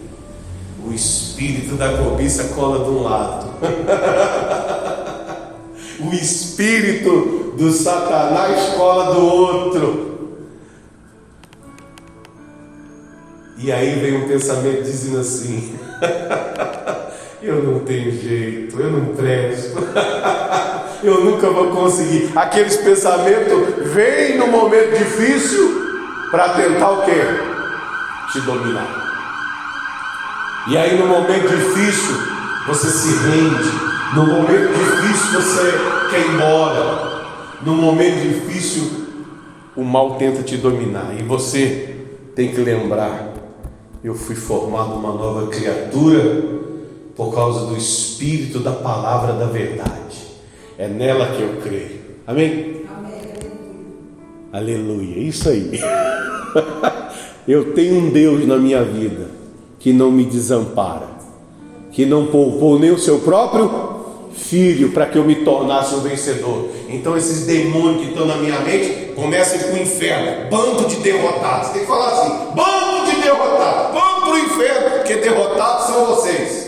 o 0.85 0.93
espírito 0.93 1.75
da 1.75 1.97
cobiça 1.97 2.55
cola 2.55 2.83
de 2.83 2.91
um 2.91 3.03
lado. 3.03 3.47
o 5.99 6.13
espírito 6.13 7.53
do 7.57 7.71
Satanás 7.71 8.75
cola 8.75 9.13
do 9.13 9.25
outro. 9.25 10.07
E 13.57 13.71
aí 13.71 13.99
vem 13.99 14.23
um 14.23 14.27
pensamento 14.27 14.83
dizendo 14.83 15.19
assim: 15.19 15.75
eu 17.41 17.63
não 17.63 17.79
tenho 17.79 18.11
jeito, 18.11 18.79
eu 18.79 18.91
não 18.91 19.15
presto, 19.15 19.77
eu 21.03 21.23
nunca 21.23 21.49
vou 21.49 21.67
conseguir. 21.71 22.31
Aqueles 22.35 22.77
pensamentos 22.77 23.93
vêm 23.93 24.37
no 24.37 24.47
momento 24.47 24.97
difícil 24.97 25.87
para 26.31 26.49
tentar 26.49 26.91
o 26.91 27.05
quê? 27.05 27.21
Te 28.31 28.41
dominar. 28.41 29.05
E 30.69 30.77
aí 30.77 30.97
no 30.97 31.07
momento 31.07 31.47
difícil 31.47 32.15
você 32.67 32.87
se 32.87 33.09
rende. 33.27 33.87
No 34.15 34.25
momento 34.25 34.73
difícil 34.73 35.41
você 35.41 36.09
quer 36.09 36.19
ir 36.19 36.33
embora. 36.33 37.25
No 37.61 37.73
momento 37.73 38.21
difícil 38.21 39.07
o 39.75 39.83
mal 39.83 40.15
tenta 40.15 40.43
te 40.43 40.57
dominar. 40.57 41.13
E 41.17 41.23
você 41.23 41.95
tem 42.35 42.51
que 42.51 42.59
lembrar: 42.59 43.33
eu 44.03 44.13
fui 44.13 44.35
formado 44.35 44.93
uma 44.95 45.13
nova 45.13 45.47
criatura 45.47 46.57
por 47.15 47.33
causa 47.33 47.65
do 47.65 47.77
Espírito 47.77 48.59
da 48.59 48.71
palavra 48.71 49.33
da 49.33 49.45
verdade. 49.45 50.06
É 50.77 50.87
nela 50.87 51.25
que 51.35 51.41
eu 51.41 51.55
creio. 51.63 52.01
Amém? 52.27 52.83
Amém. 52.95 53.21
Aleluia. 54.53 55.17
Isso 55.17 55.49
aí. 55.49 55.81
eu 57.47 57.73
tenho 57.73 57.95
um 57.95 58.09
Deus 58.11 58.45
na 58.45 58.57
minha 58.57 58.83
vida 58.83 59.31
que 59.79 59.91
não 59.91 60.11
me 60.11 60.23
desampara, 60.23 61.07
que 61.91 62.05
não 62.05 62.27
poupou 62.27 62.77
nem 62.77 62.91
o 62.91 62.99
seu 62.99 63.19
próprio 63.19 63.97
filho 64.35 64.91
para 64.91 65.07
que 65.07 65.17
eu 65.17 65.25
me 65.25 65.37
tornasse 65.37 65.95
um 65.95 66.01
vencedor. 66.01 66.69
Então 66.89 67.17
esses 67.17 67.47
demônios 67.47 68.03
que 68.03 68.09
estão 68.09 68.27
na 68.27 68.35
minha 68.35 68.59
mente 68.59 69.13
começam 69.15 69.57
com 69.57 69.77
o 69.77 69.81
inferno, 69.81 70.47
bando 70.51 70.87
de 70.87 70.97
derrotados. 70.97 71.69
Tem 71.69 71.81
que 71.81 71.87
falar 71.87 72.09
assim: 72.09 72.55
bando 72.55 73.09
de 73.09 73.21
derrotados, 73.21 73.93
vamos 73.93 74.23
para 74.23 74.33
o 74.33 74.37
inferno, 74.37 74.91
porque 74.91 75.15
derrotados 75.15 75.87
são 75.87 76.05
vocês. 76.05 76.67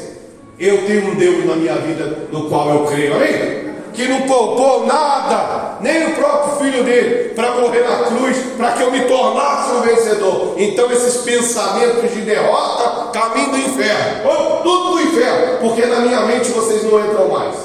Eu 0.59 0.85
tenho 0.87 1.11
um 1.11 1.15
Deus 1.15 1.45
na 1.45 1.55
minha 1.55 1.75
vida 1.75 2.27
no 2.31 2.49
qual 2.49 2.69
eu 2.69 2.85
creio, 2.85 3.15
amém? 3.15 3.68
Que 3.93 4.07
não 4.07 4.21
poupou 4.23 4.85
nada, 4.85 5.77
nem 5.81 6.07
o 6.07 6.15
próprio 6.15 6.57
filho 6.57 6.83
dele, 6.83 7.29
para 7.29 7.55
morrer 7.55 7.81
na 7.81 8.03
cruz, 8.05 8.37
para 8.57 8.73
que 8.73 8.83
eu 8.83 8.91
me 8.91 9.01
tornasse 9.05 9.71
um 9.71 9.81
vencedor. 9.81 10.55
Então, 10.57 10.91
esses 10.91 11.17
pensamentos 11.23 12.11
de 12.11 12.21
derrota, 12.21 13.11
caminho 13.11 13.51
do 13.51 13.57
inferno, 13.57 14.29
oh, 14.29 14.63
tudo 14.63 14.91
do 14.91 15.01
inferno, 15.01 15.57
porque 15.59 15.85
na 15.85 15.99
minha 16.01 16.21
mente 16.25 16.49
vocês 16.49 16.83
não 16.83 16.99
entram 17.05 17.29
mais. 17.29 17.55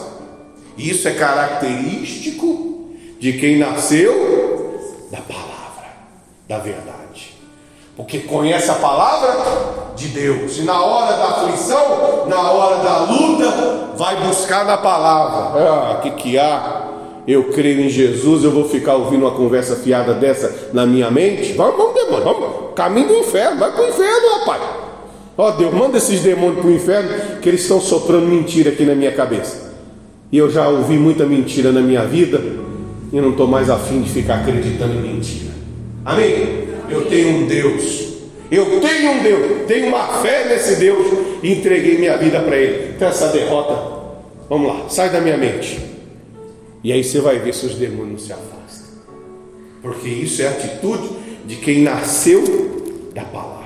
Isso 0.76 1.06
é 1.08 1.12
característico 1.12 2.90
de 3.18 3.34
quem 3.34 3.58
nasceu 3.58 4.80
da 5.10 5.18
palavra, 5.18 5.92
da 6.48 6.58
verdade 6.58 7.33
porque 7.96 8.20
conhece 8.20 8.70
a 8.70 8.74
palavra 8.74 9.92
de 9.94 10.08
Deus, 10.08 10.58
e 10.58 10.62
na 10.62 10.82
hora 10.82 11.16
da 11.16 11.24
aflição, 11.26 12.26
na 12.26 12.50
hora 12.50 12.82
da 12.82 12.98
luta, 13.04 13.94
vai 13.96 14.16
buscar 14.26 14.64
na 14.64 14.76
palavra. 14.76 15.60
Ah, 15.60 16.00
que 16.02 16.10
que 16.10 16.38
há? 16.38 16.88
Eu 17.26 17.44
creio 17.52 17.80
em 17.80 17.88
Jesus, 17.88 18.44
eu 18.44 18.50
vou 18.50 18.68
ficar 18.68 18.96
ouvindo 18.96 19.22
uma 19.22 19.30
conversa 19.30 19.76
fiada 19.76 20.12
dessa 20.12 20.70
na 20.72 20.84
minha 20.84 21.10
mente? 21.10 21.52
Vamos, 21.54 21.76
vamos, 21.76 21.94
demônio, 21.94 22.24
vamos, 22.24 22.74
caminho 22.74 23.08
do 23.08 23.14
inferno, 23.14 23.58
vai 23.58 23.70
para 23.70 23.84
o 23.84 23.88
inferno, 23.88 24.38
rapaz. 24.40 24.62
Ó 25.36 25.48
oh, 25.48 25.52
Deus, 25.52 25.72
manda 25.72 25.96
esses 25.96 26.20
demônios 26.20 26.58
para 26.58 26.68
o 26.68 26.72
inferno, 26.72 27.40
que 27.40 27.48
eles 27.48 27.62
estão 27.62 27.80
soprando 27.80 28.26
mentira 28.26 28.70
aqui 28.70 28.84
na 28.84 28.94
minha 28.94 29.12
cabeça. 29.12 29.72
E 30.30 30.36
eu 30.36 30.50
já 30.50 30.68
ouvi 30.68 30.98
muita 30.98 31.24
mentira 31.24 31.70
na 31.72 31.80
minha 31.80 32.04
vida, 32.04 32.42
e 33.12 33.20
não 33.20 33.30
estou 33.30 33.46
mais 33.46 33.70
afim 33.70 34.02
de 34.02 34.10
ficar 34.10 34.40
acreditando 34.40 34.94
em 34.94 35.00
mentira. 35.00 35.52
Amém? 36.04 36.63
Eu 36.94 37.06
tenho 37.06 37.28
um 37.38 37.46
Deus. 37.46 38.14
Eu 38.50 38.80
tenho 38.80 39.10
um 39.10 39.22
Deus, 39.22 39.66
tenho 39.66 39.88
uma 39.88 40.22
fé 40.22 40.48
nesse 40.48 40.76
Deus 40.76 41.40
e 41.42 41.52
entreguei 41.52 41.98
minha 41.98 42.16
vida 42.16 42.40
para 42.40 42.56
Ele. 42.56 42.94
Então, 42.94 43.08
essa 43.08 43.28
derrota, 43.28 44.14
vamos 44.48 44.68
lá, 44.68 44.88
sai 44.88 45.10
da 45.10 45.20
minha 45.20 45.36
mente. 45.36 45.80
E 46.84 46.92
aí 46.92 47.02
você 47.02 47.20
vai 47.20 47.38
ver 47.38 47.52
se 47.52 47.66
os 47.66 47.74
demônios 47.74 48.26
se 48.26 48.32
afastam. 48.32 48.98
Porque 49.82 50.08
isso 50.08 50.40
é 50.42 50.46
a 50.46 50.50
atitude 50.50 51.08
de 51.46 51.56
quem 51.56 51.82
nasceu 51.82 53.10
da 53.12 53.24
palavra. 53.24 53.64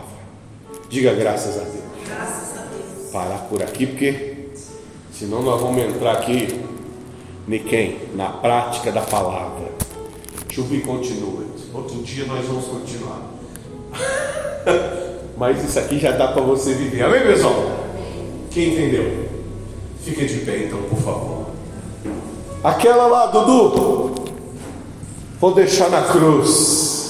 Diga 0.88 1.12
graças 1.12 1.56
a 1.58 1.64
Deus. 1.64 1.84
Graças 2.06 2.58
a 2.58 2.62
Deus. 2.62 3.10
Parar 3.12 3.46
por 3.50 3.62
aqui, 3.62 3.86
porque 3.86 4.36
senão 5.12 5.42
nós 5.42 5.60
vamos 5.60 5.82
entrar 5.82 6.12
aqui 6.12 6.48
em 7.46 7.58
quem? 7.58 7.98
Na 8.14 8.30
prática 8.30 8.90
da 8.90 9.02
palavra. 9.02 9.68
Chubi 10.50 10.80
continua. 10.80 11.47
Outro 11.78 12.02
dia 12.02 12.24
nós 12.26 12.44
vamos 12.44 12.64
continuar. 12.64 13.22
Mas 15.38 15.62
isso 15.62 15.78
aqui 15.78 15.96
já 15.96 16.10
dá 16.10 16.26
para 16.26 16.42
você 16.42 16.74
viver. 16.74 17.04
Amém, 17.04 17.20
pessoal? 17.20 17.86
Quem 18.50 18.72
entendeu? 18.72 19.28
Fica 20.02 20.26
de 20.26 20.38
pé 20.38 20.64
então, 20.64 20.82
por 20.82 20.98
favor. 20.98 21.46
Aquela 22.64 23.06
lá, 23.06 23.26
Dudu. 23.26 24.14
Vou 25.38 25.54
deixar 25.54 25.88
na 25.88 26.02
cruz. 26.02 27.07